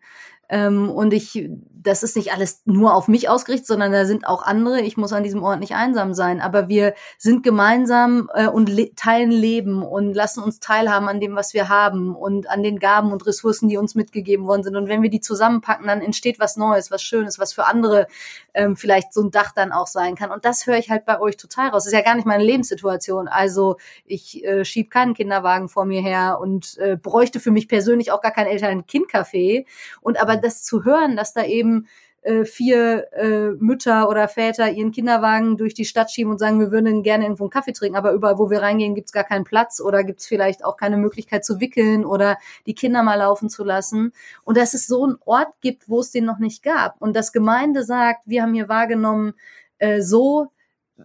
[0.50, 1.48] Ähm, und ich,
[1.84, 4.80] das ist nicht alles nur auf mich ausgerichtet, sondern da sind auch andere.
[4.80, 6.40] Ich muss an diesem Ort nicht einsam sein.
[6.40, 11.36] Aber wir sind gemeinsam äh, und le teilen Leben und lassen uns teilhaben an dem,
[11.36, 14.76] was wir haben und an den Gaben und Ressourcen, die uns mitgegeben worden sind.
[14.76, 18.06] Und wenn wir die zusammenpacken, dann entsteht was Neues, was Schönes, was für andere
[18.54, 20.30] ähm, vielleicht so ein Dach dann auch sein kann.
[20.30, 21.84] Und das höre ich halt bei euch total raus.
[21.84, 23.28] Das ist ja gar nicht meine Lebenssituation.
[23.28, 23.76] Also
[24.06, 28.22] ich äh, schieb keinen Kinderwagen vor mir her und äh, bräuchte für mich persönlich auch
[28.22, 29.66] gar kein Eltern-Kind-Café.
[30.00, 31.73] Und aber das zu hören, dass da eben
[32.24, 36.70] äh, vier äh, Mütter oder Väter ihren Kinderwagen durch die Stadt schieben und sagen, wir
[36.70, 39.78] würden gerne irgendwo einen Kaffee trinken, aber überall, wo wir reingehen, gibt's gar keinen Platz
[39.78, 44.12] oder gibt's vielleicht auch keine Möglichkeit zu wickeln oder die Kinder mal laufen zu lassen.
[44.42, 47.00] Und dass es so einen Ort gibt, wo es den noch nicht gab.
[47.02, 49.34] Und das Gemeinde sagt, wir haben hier wahrgenommen,
[49.76, 50.50] äh, so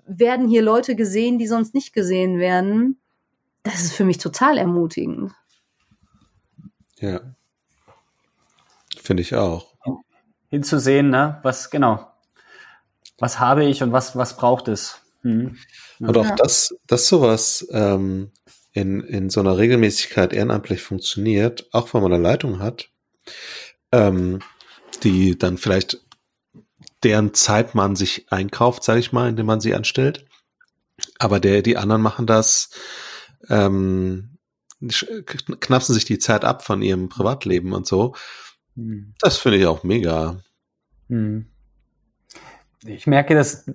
[0.05, 2.97] werden hier Leute gesehen, die sonst nicht gesehen werden.
[3.63, 5.34] Das ist für mich total ermutigend.
[6.99, 7.20] Ja.
[8.95, 9.70] Finde ich auch
[10.50, 11.39] hinzusehen, ne?
[11.43, 12.08] Was genau,
[13.18, 15.02] was habe ich und was was braucht es?
[15.22, 15.58] Hm.
[16.00, 16.36] Und auch ja.
[16.36, 18.32] das, dass sowas ähm,
[18.72, 22.89] in in so einer Regelmäßigkeit ehrenamtlich funktioniert, auch wenn man eine Leitung hat,
[23.91, 24.39] ähm,
[25.04, 26.00] die dann vielleicht
[27.04, 30.26] deren Zeit man sich einkauft, sage ich mal, indem man sie anstellt.
[31.18, 32.72] Aber der, die anderen machen das,
[33.47, 34.38] ähm,
[35.60, 38.16] knapsen sich die Zeit ab von ihrem Privatleben und so.
[38.80, 39.13] Hm.
[39.19, 40.38] Das finde ich auch mega.
[41.09, 41.47] Hm.
[42.86, 43.69] Ich merke, dass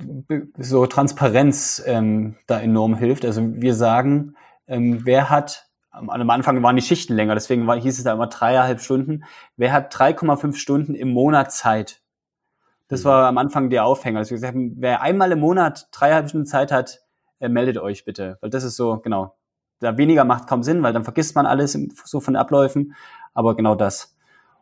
[0.56, 3.26] so Transparenz ähm, da enorm hilft.
[3.26, 4.34] Also wir sagen,
[4.66, 8.28] ähm, wer hat, am Anfang waren die Schichten länger, deswegen war, hieß es da immer
[8.28, 9.24] dreieinhalb Stunden.
[9.56, 12.00] Wer hat 3,5 Stunden im Monat Zeit?
[12.88, 13.08] Das mhm.
[13.08, 14.20] war am Anfang der Aufhänger.
[14.20, 17.02] Also wir gesagt haben, wer einmal im Monat dreieinhalb Stunden Zeit hat,
[17.40, 18.38] äh, meldet euch bitte.
[18.40, 19.36] Weil das ist so, genau.
[19.80, 22.94] Da weniger macht kaum Sinn, weil dann vergisst man alles so von den Abläufen.
[23.34, 24.13] Aber genau das.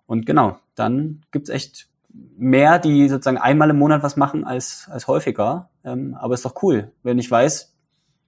[0.06, 1.88] Und genau, dann gibt's echt
[2.36, 5.70] mehr, die sozusagen einmal im Monat was machen als, als häufiger.
[5.84, 7.74] Ähm, aber ist doch cool, wenn ich weiß,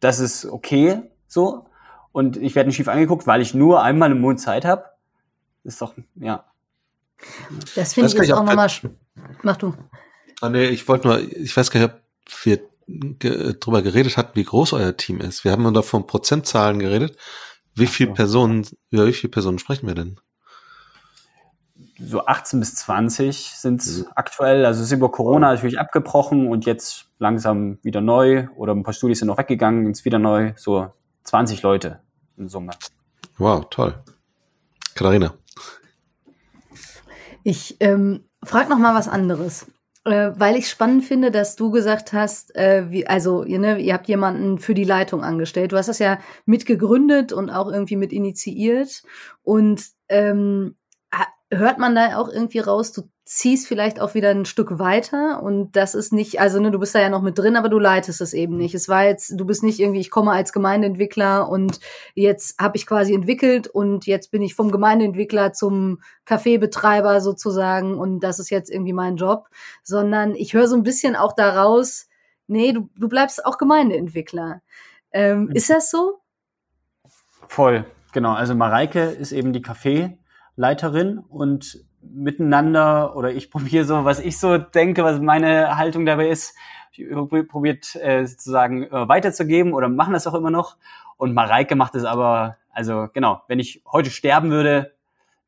[0.01, 1.67] das ist okay so
[2.13, 4.85] und ich werde nicht schief angeguckt, weil ich nur einmal im Monat Zeit habe.
[5.65, 6.45] Ist doch, ja.
[7.75, 8.71] Das finde ich jetzt auch nochmal.
[9.43, 9.75] Mach du.
[10.41, 12.01] Ah, nee, ich wollte nur, ich weiß gar nicht, ob
[12.45, 15.45] wir ge drüber geredet hatten, wie groß euer Team ist.
[15.45, 17.17] Wir haben nur da von Prozentzahlen geredet.
[17.75, 20.21] Wie viele Personen, über wie viele Personen sprechen wir denn?
[22.07, 24.07] So 18 bis 20 sind es mhm.
[24.15, 24.65] aktuell.
[24.67, 28.95] Also es ist über Corona natürlich abgebrochen und jetzt langsam wieder neu oder ein paar
[28.95, 30.53] Studis sind noch weggegangen, jetzt wieder neu.
[30.57, 30.89] So
[31.25, 32.01] 20 Leute
[32.37, 32.73] in Summe.
[33.39, 33.95] Wow, toll.
[34.95, 35.35] Katharina.
[37.43, 39.67] Ich ähm, frage noch mal was anderes.
[40.07, 43.95] Äh, weil ich spannend finde, dass du gesagt hast, äh, wie, also ihr, ne, ihr
[43.95, 45.73] habt jemanden für die Leitung angestellt.
[45.73, 49.03] Du hast das ja mitgegründet und auch irgendwie mit initiiert.
[49.43, 50.77] Und ähm,
[51.59, 55.73] hört man da auch irgendwie raus, du ziehst vielleicht auch wieder ein Stück weiter und
[55.73, 58.21] das ist nicht, also ne, du bist da ja noch mit drin, aber du leitest
[58.21, 58.75] es eben nicht.
[58.75, 61.81] Es war jetzt, du bist nicht irgendwie, ich komme als Gemeindeentwickler und
[62.15, 68.21] jetzt habe ich quasi entwickelt und jetzt bin ich vom Gemeindeentwickler zum Kaffeebetreiber sozusagen und
[68.21, 69.49] das ist jetzt irgendwie mein Job,
[69.83, 72.09] sondern ich höre so ein bisschen auch daraus,
[72.47, 74.61] nee, du, du bleibst auch Gemeindeentwickler.
[75.13, 76.21] Ähm, ist das so?
[77.49, 78.35] Voll, genau.
[78.35, 80.19] Also Mareike ist eben die Kaffee
[80.57, 86.29] Leiterin und miteinander oder ich probiere so, was ich so denke, was meine Haltung dabei
[86.29, 86.55] ist,
[87.49, 90.77] probiert äh, sozusagen äh, weiterzugeben oder machen das auch immer noch.
[91.17, 94.95] Und Mareike macht es aber, also genau, wenn ich heute sterben würde,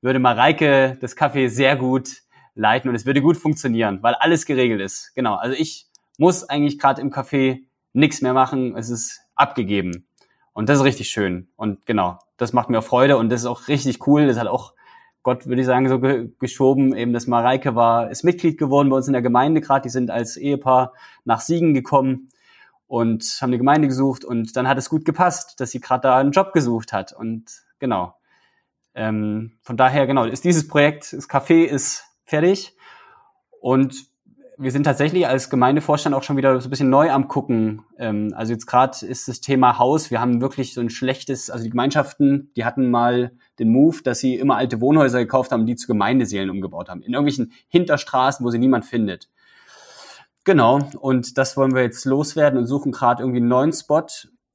[0.01, 2.23] würde Mareike das Café sehr gut
[2.55, 5.15] leiten und es würde gut funktionieren, weil alles geregelt ist.
[5.15, 5.87] Genau, also ich
[6.19, 10.07] muss eigentlich gerade im Café nichts mehr machen, es ist abgegeben.
[10.53, 11.49] Und das ist richtig schön.
[11.57, 14.27] Und genau, das macht mir auch Freude und das ist auch richtig cool.
[14.27, 14.73] Das hat auch
[15.27, 16.95] Gott, würde ich sagen, so ge geschoben.
[16.95, 19.83] Eben das Mareike war, ist Mitglied geworden bei uns in der Gemeinde gerade.
[19.83, 20.93] Die sind als Ehepaar
[21.25, 22.29] nach Siegen gekommen
[22.87, 26.19] und haben eine Gemeinde gesucht und dann hat es gut gepasst, dass sie gerade da
[26.19, 27.13] einen Job gesucht hat.
[27.13, 28.15] Und genau.
[28.95, 32.77] Ähm, von daher, genau, ist dieses Projekt, das Café ist fertig.
[33.61, 34.07] Und
[34.59, 37.83] wir sind tatsächlich als Gemeindevorstand auch schon wieder so ein bisschen neu am gucken.
[37.99, 40.11] Ähm, also jetzt gerade ist das Thema Haus.
[40.11, 44.19] Wir haben wirklich so ein schlechtes, also die Gemeinschaften, die hatten mal den Move, dass
[44.19, 47.03] sie immer alte Wohnhäuser gekauft haben, die zu Gemeindeseelen umgebaut haben.
[47.03, 49.29] In irgendwelchen Hinterstraßen, wo sie niemand findet.
[50.45, 54.07] Genau, und das wollen wir jetzt loswerden und suchen gerade irgendwie einen neuen Spot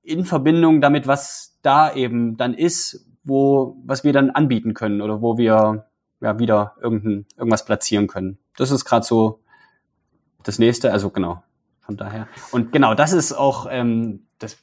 [0.01, 5.21] in Verbindung damit, was da eben dann ist, wo, was wir dann anbieten können oder
[5.21, 5.85] wo wir
[6.21, 8.39] ja wieder irgendein, irgendwas platzieren können.
[8.55, 9.41] Das ist gerade so
[10.43, 11.43] das nächste, also genau,
[11.81, 12.27] von daher.
[12.51, 14.57] Und genau, das ist auch, ähm, das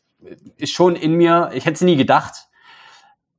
[0.57, 2.49] ist schon in mir, ich hätte es nie gedacht,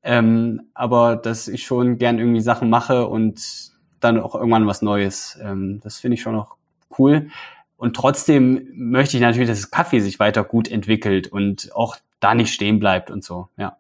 [0.04, 5.38] ähm, aber dass ich schon gern irgendwie Sachen mache und dann auch irgendwann was Neues.
[5.42, 6.56] Ähm, das finde ich schon noch
[6.98, 7.30] cool.
[7.78, 12.36] Und trotzdem möchte ich natürlich, dass das Kaffee sich weiter gut entwickelt und auch da
[12.36, 13.78] nicht stehen bleibt und so, ja.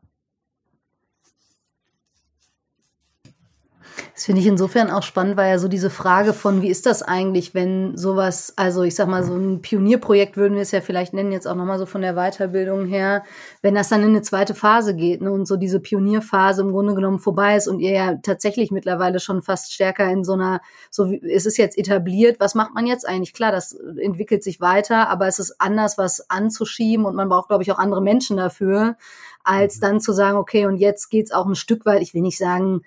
[4.13, 7.01] Das finde ich insofern auch spannend, weil ja so diese Frage von, wie ist das
[7.01, 11.13] eigentlich, wenn sowas, also ich sag mal, so ein Pionierprojekt würden wir es ja vielleicht
[11.13, 13.23] nennen, jetzt auch nochmal so von der Weiterbildung her,
[13.61, 16.95] wenn das dann in eine zweite Phase geht ne, und so diese Pionierphase im Grunde
[16.95, 21.09] genommen vorbei ist und ihr ja tatsächlich mittlerweile schon fast stärker in so einer, so
[21.09, 23.33] wie, es ist jetzt etabliert, was macht man jetzt eigentlich?
[23.33, 27.63] Klar, das entwickelt sich weiter, aber es ist anders, was anzuschieben und man braucht, glaube
[27.63, 28.97] ich, auch andere Menschen dafür,
[29.43, 29.81] als mhm.
[29.81, 32.81] dann zu sagen, okay, und jetzt geht's auch ein Stück weit, ich will nicht sagen,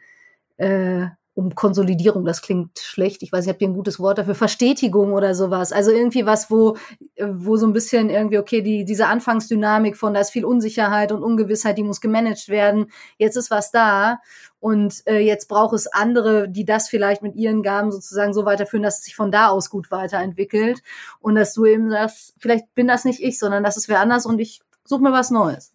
[0.62, 3.22] äh, um Konsolidierung, das klingt schlecht.
[3.22, 4.34] Ich weiß nicht, habt ihr ein gutes Wort dafür?
[4.34, 5.72] Verstetigung oder sowas.
[5.72, 6.76] Also irgendwie was, wo,
[7.18, 11.22] wo so ein bisschen irgendwie, okay, die, diese Anfangsdynamik von, da ist viel Unsicherheit und
[11.22, 12.90] Ungewissheit, die muss gemanagt werden.
[13.16, 14.18] Jetzt ist was da.
[14.60, 18.82] Und äh, jetzt braucht es andere, die das vielleicht mit ihren Gaben sozusagen so weiterführen,
[18.82, 20.82] dass es sich von da aus gut weiterentwickelt.
[21.18, 24.26] Und dass du eben sagst, vielleicht bin das nicht ich, sondern das ist wer anders
[24.26, 25.72] und ich suche mir was Neues.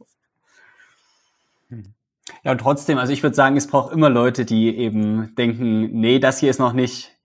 [1.69, 1.96] Hm.
[2.43, 6.19] Ja, und trotzdem, also ich würde sagen, es braucht immer Leute, die eben denken, nee,
[6.19, 7.17] das hier ist noch nicht,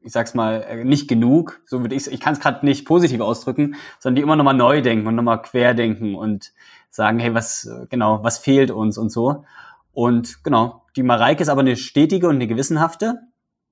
[0.00, 1.60] ich sag's mal, äh, nicht genug.
[1.66, 4.82] So würde ich Ich kann es gerade nicht positiv ausdrücken, sondern die immer nochmal neu
[4.82, 6.52] denken und nochmal querdenken und
[6.90, 9.44] sagen, hey, was, genau, was fehlt uns und so.
[9.92, 13.20] Und genau, die Mareike ist aber eine stetige und eine gewissenhafte.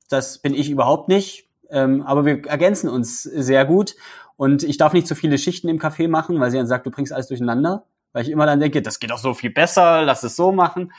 [0.09, 1.49] Das bin ich überhaupt nicht.
[1.71, 3.95] Ähm, aber wir ergänzen uns sehr gut.
[4.37, 6.91] Und ich darf nicht zu viele Schichten im Café machen, weil sie dann sagt, du
[6.91, 7.85] bringst alles durcheinander
[8.19, 10.93] weil ich immer dann denke, das geht doch so viel besser, lass es so machen.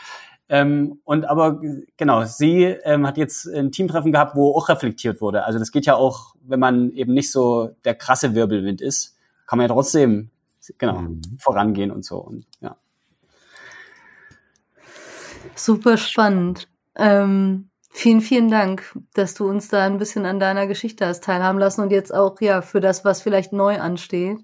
[0.48, 1.60] Ähm, und aber
[1.98, 5.44] genau, sie ähm, hat jetzt ein Teamtreffen gehabt, wo auch reflektiert wurde.
[5.44, 9.18] Also das geht ja auch, wenn man eben nicht so der krasse Wirbelwind ist,
[9.48, 10.30] kann man ja trotzdem
[10.78, 11.22] genau mhm.
[11.38, 12.20] vorangehen und so.
[12.20, 12.78] Und, ja.
[15.56, 16.70] Super spannend.
[16.96, 21.58] Ähm, Vielen, vielen Dank, dass du uns da ein bisschen an deiner Geschichte hast teilhaben
[21.58, 24.38] lassen und jetzt auch ja für das, was vielleicht neu ansteht.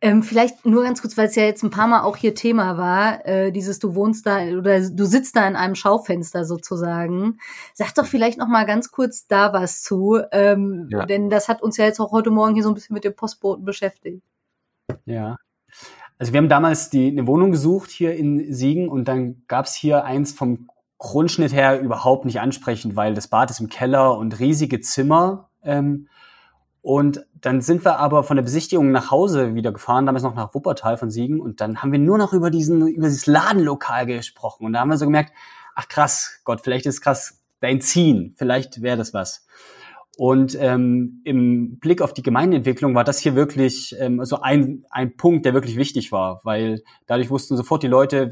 [0.00, 2.78] Ähm, vielleicht nur ganz kurz, weil es ja jetzt ein paar Mal auch hier Thema
[2.78, 7.38] war, äh, dieses du wohnst da oder du sitzt da in einem Schaufenster sozusagen.
[7.74, 11.04] Sag doch vielleicht noch mal ganz kurz da was zu, ähm, ja.
[11.04, 13.14] denn das hat uns ja jetzt auch heute Morgen hier so ein bisschen mit dem
[13.14, 14.22] Postboten beschäftigt.
[15.04, 15.36] Ja.
[16.18, 19.74] Also wir haben damals die, eine Wohnung gesucht hier in Siegen und dann gab es
[19.74, 20.68] hier eins vom
[20.98, 25.50] Grundschnitt her überhaupt nicht ansprechend, weil das Bad ist im Keller und riesige Zimmer.
[25.62, 26.08] Ähm,
[26.80, 30.54] und dann sind wir aber von der Besichtigung nach Hause wieder gefahren, damals noch nach
[30.54, 31.40] Wuppertal von Siegen.
[31.40, 34.64] Und dann haben wir nur noch über diesen, über dieses Ladenlokal gesprochen.
[34.64, 35.32] Und da haben wir so gemerkt,
[35.74, 39.46] ach krass, Gott, vielleicht ist krass dein Ziehen, vielleicht wäre das was.
[40.16, 45.16] Und ähm, im Blick auf die Gemeindeentwicklung war das hier wirklich ähm, so ein, ein
[45.16, 48.30] Punkt, der wirklich wichtig war, weil dadurch wussten sofort die Leute,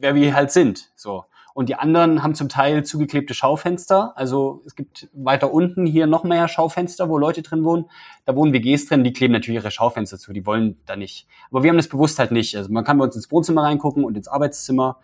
[0.00, 0.90] wer wir halt sind.
[0.96, 1.24] So.
[1.60, 4.14] Und die anderen haben zum Teil zugeklebte Schaufenster.
[4.16, 7.84] Also es gibt weiter unten hier noch mehr Schaufenster, wo Leute drin wohnen.
[8.24, 11.26] Da wohnen WGs drin, die kleben natürlich ihre Schaufenster zu, die wollen da nicht.
[11.50, 12.56] Aber wir haben das bewusst halt nicht.
[12.56, 15.00] Also man kann bei uns ins Wohnzimmer reingucken und ins Arbeitszimmer.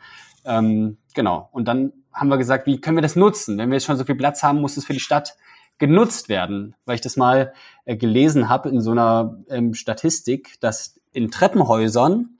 [0.46, 1.50] Ähm, genau.
[1.52, 3.58] Und dann haben wir gesagt, wie können wir das nutzen?
[3.58, 5.36] Wenn wir jetzt schon so viel Platz haben, muss es für die Stadt
[5.76, 6.74] genutzt werden.
[6.86, 7.52] Weil ich das mal
[7.84, 12.38] äh, gelesen habe in so einer ähm, Statistik, dass in Treppenhäusern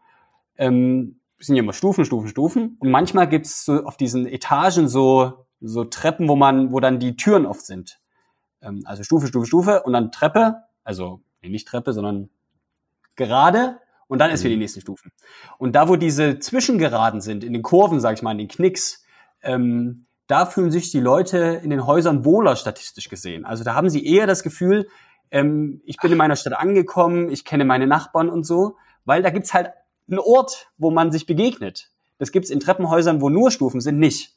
[0.56, 2.76] ähm, sind ja immer Stufen, Stufen, Stufen.
[2.80, 7.16] Und manchmal gibt's so auf diesen Etagen so, so Treppen, wo man, wo dann die
[7.16, 8.00] Türen oft sind.
[8.62, 12.30] Ähm, also Stufe, Stufe, Stufe und dann Treppe, also nee, nicht Treppe, sondern
[13.16, 13.78] gerade
[14.08, 14.60] und dann ist wieder die mhm.
[14.60, 15.12] nächsten Stufen.
[15.58, 19.04] Und da, wo diese Zwischengeraden sind, in den Kurven, sag ich mal, in den Knicks,
[19.42, 23.44] ähm, da fühlen sich die Leute in den Häusern wohler statistisch gesehen.
[23.44, 24.88] Also da haben sie eher das Gefühl,
[25.30, 29.30] ähm, ich bin in meiner Stadt angekommen, ich kenne meine Nachbarn und so, weil da
[29.30, 29.70] gibt's halt
[30.08, 31.90] ein Ort, wo man sich begegnet.
[32.18, 34.34] Das gibt's in Treppenhäusern, wo nur Stufen sind, nicht.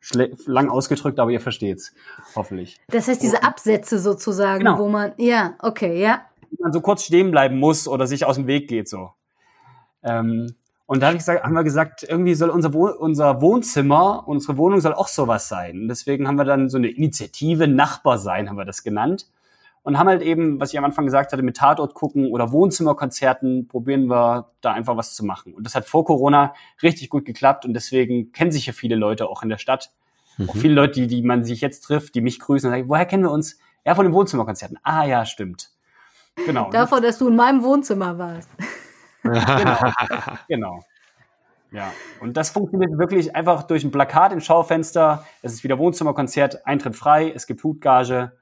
[0.00, 1.92] Schle lang ausgedrückt, aber ihr versteht's,
[2.34, 2.80] hoffentlich.
[2.88, 4.78] Das heißt, diese Absätze sozusagen, genau.
[4.78, 6.22] wo man, ja, okay, ja.
[6.50, 9.10] Wo man so kurz stehen bleiben muss oder sich aus dem Weg geht, so.
[10.02, 10.54] Ähm,
[10.86, 14.56] und da hab ich gesagt, haben wir gesagt, irgendwie soll unser, Wohn unser Wohnzimmer, unsere
[14.56, 15.82] Wohnung soll auch sowas sein.
[15.82, 19.26] Und deswegen haben wir dann so eine Initiative Nachbar sein, haben wir das genannt
[19.88, 23.68] und haben halt eben, was ich am Anfang gesagt hatte, mit Tatort gucken oder Wohnzimmerkonzerten
[23.68, 25.54] probieren wir da einfach was zu machen.
[25.54, 29.30] Und das hat vor Corona richtig gut geklappt und deswegen kennen sich ja viele Leute
[29.30, 29.90] auch in der Stadt.
[30.36, 30.50] Mhm.
[30.50, 33.06] Auch viele Leute, die, die man sich jetzt trifft, die mich grüßen und sagen, woher
[33.06, 33.58] kennen wir uns?
[33.86, 34.78] Ja, von den Wohnzimmerkonzerten.
[34.82, 35.70] Ah ja, stimmt.
[36.44, 36.68] Genau.
[36.70, 38.50] Davon, dass du in meinem Wohnzimmer warst.
[39.22, 39.78] genau.
[40.48, 40.80] genau.
[41.70, 45.24] Ja, und das funktioniert wirklich einfach durch ein Plakat im Schaufenster.
[45.40, 48.32] Es ist wieder Wohnzimmerkonzert, Eintritt frei, es gibt Hutgage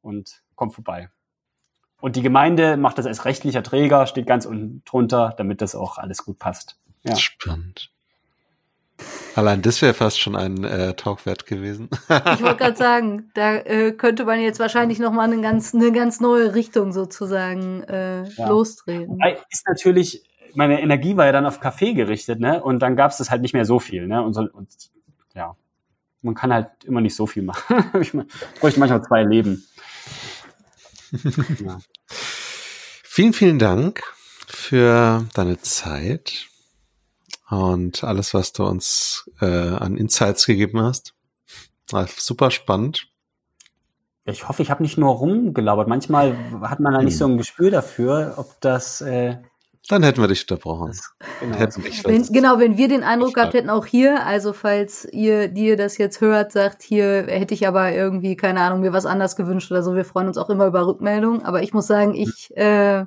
[0.00, 1.10] und kommt vorbei.
[2.00, 5.98] Und die Gemeinde macht das als rechtlicher Träger, steht ganz unten drunter, damit das auch
[5.98, 6.76] alles gut passt.
[7.02, 7.16] Ja.
[7.16, 7.90] Spannend.
[9.34, 11.90] Allein das wäre fast schon ein äh, Talk wert gewesen.
[12.08, 15.92] ich wollte gerade sagen, da äh, könnte man jetzt wahrscheinlich noch mal eine ganz, eine
[15.92, 18.48] ganz neue Richtung sozusagen äh, ja.
[18.48, 19.08] losdrehen.
[19.08, 20.22] Wobei ist natürlich,
[20.54, 22.62] meine Energie war ja dann auf Kaffee gerichtet, ne?
[22.62, 24.22] Und dann gab es das halt nicht mehr so viel, ne?
[24.22, 24.68] Und, so, und
[25.34, 25.54] ja,
[26.22, 27.84] man kann halt immer nicht so viel machen.
[28.00, 28.12] ich
[28.58, 29.66] bräuchte manchmal zwei Leben.
[31.64, 31.78] Ja.
[32.08, 34.02] Vielen, vielen Dank
[34.46, 36.46] für deine Zeit
[37.48, 41.14] und alles, was du uns äh, an Insights gegeben hast.
[41.90, 43.08] War super spannend.
[44.24, 45.86] Ich hoffe, ich habe nicht nur rumgelabert.
[45.86, 47.18] Manchmal hat man da nicht hm.
[47.18, 49.00] so ein Gespür dafür, ob das.
[49.00, 49.38] Äh,
[49.88, 50.92] Dann hätten wir dich unterbrochen.
[51.40, 51.58] Genau.
[52.04, 55.96] Wenn, genau, wenn wir den Eindruck gehabt hätten, auch hier, also falls ihr, dir das
[55.98, 59.82] jetzt hört, sagt, hier hätte ich aber irgendwie, keine Ahnung, mir was anders gewünscht oder
[59.82, 61.44] so, wir freuen uns auch immer über Rückmeldungen.
[61.44, 63.04] Aber ich muss sagen, ich äh,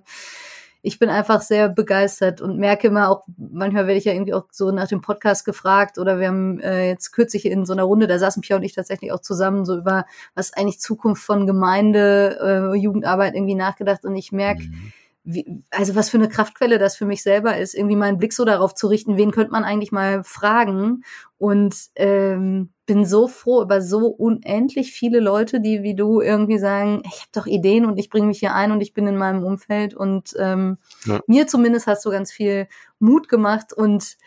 [0.82, 4.46] ich bin einfach sehr begeistert und merke immer auch, manchmal werde ich ja irgendwie auch
[4.52, 8.08] so nach dem Podcast gefragt oder wir haben äh, jetzt kürzlich in so einer Runde,
[8.08, 10.06] da saßen Pia und ich tatsächlich auch zusammen so über
[10.36, 14.94] was eigentlich Zukunft von Gemeinde, äh, Jugendarbeit irgendwie nachgedacht und ich merke, mhm
[15.24, 18.46] wie, also was für eine Kraftquelle das für mich selber ist, irgendwie meinen Blick so
[18.46, 21.04] darauf zu richten, wen könnte man eigentlich mal fragen
[21.38, 27.04] und ähm, bin so froh über so unendlich viele Leute, die wie du irgendwie sagen,
[27.06, 29.44] ich habe doch Ideen und ich bringe mich hier ein und ich bin in meinem
[29.44, 31.20] Umfeld und ähm, ja.
[31.28, 32.68] mir zumindest hast du ganz viel
[32.98, 34.18] Mut gemacht und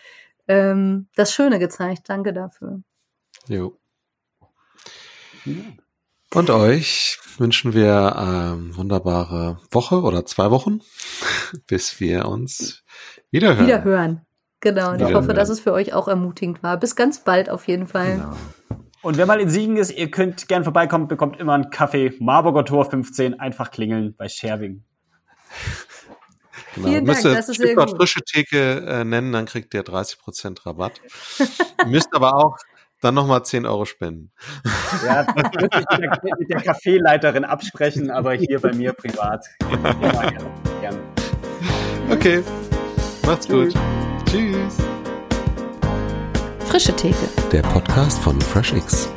[0.46, 2.08] ähm, das Schöne gezeigt.
[2.08, 2.82] Danke dafür.
[3.48, 3.76] Jo.
[6.34, 10.80] Und euch wünschen wir eine wunderbare Woche oder zwei Wochen,
[11.66, 12.84] bis wir uns
[13.30, 13.66] wiederhören.
[13.66, 14.26] Wiederhören.
[14.60, 14.92] Genau.
[14.92, 16.78] Und ich hoffe, dass es für euch auch ermutigend war.
[16.78, 18.16] Bis ganz bald auf jeden Fall.
[18.16, 18.36] Genau.
[19.02, 22.14] Und wer mal in Siegen ist, ihr könnt gern vorbeikommen, bekommt immer einen Kaffee.
[22.20, 24.84] Marburger Tor 15, einfach klingeln bei Scherwing.
[26.74, 26.88] Genau.
[26.88, 27.96] Vielen Dank, das ist sehr gut.
[27.96, 31.00] frische Theke äh, nennen, dann kriegt ihr 30% Rabatt.
[31.86, 32.56] müsst aber auch
[33.02, 34.32] dann nochmal 10 Euro spenden.
[35.06, 39.44] Ja, das würde ich mit der, mit der Kaffeeleiterin absprechen, aber hier bei mir privat.
[40.80, 40.98] Gerne.
[42.10, 42.44] Okay,
[43.26, 43.72] macht's Tschüss.
[43.72, 43.82] gut.
[44.30, 44.76] Tschüss.
[46.66, 47.26] Frische Theke.
[47.50, 49.10] Der Podcast von FreshX.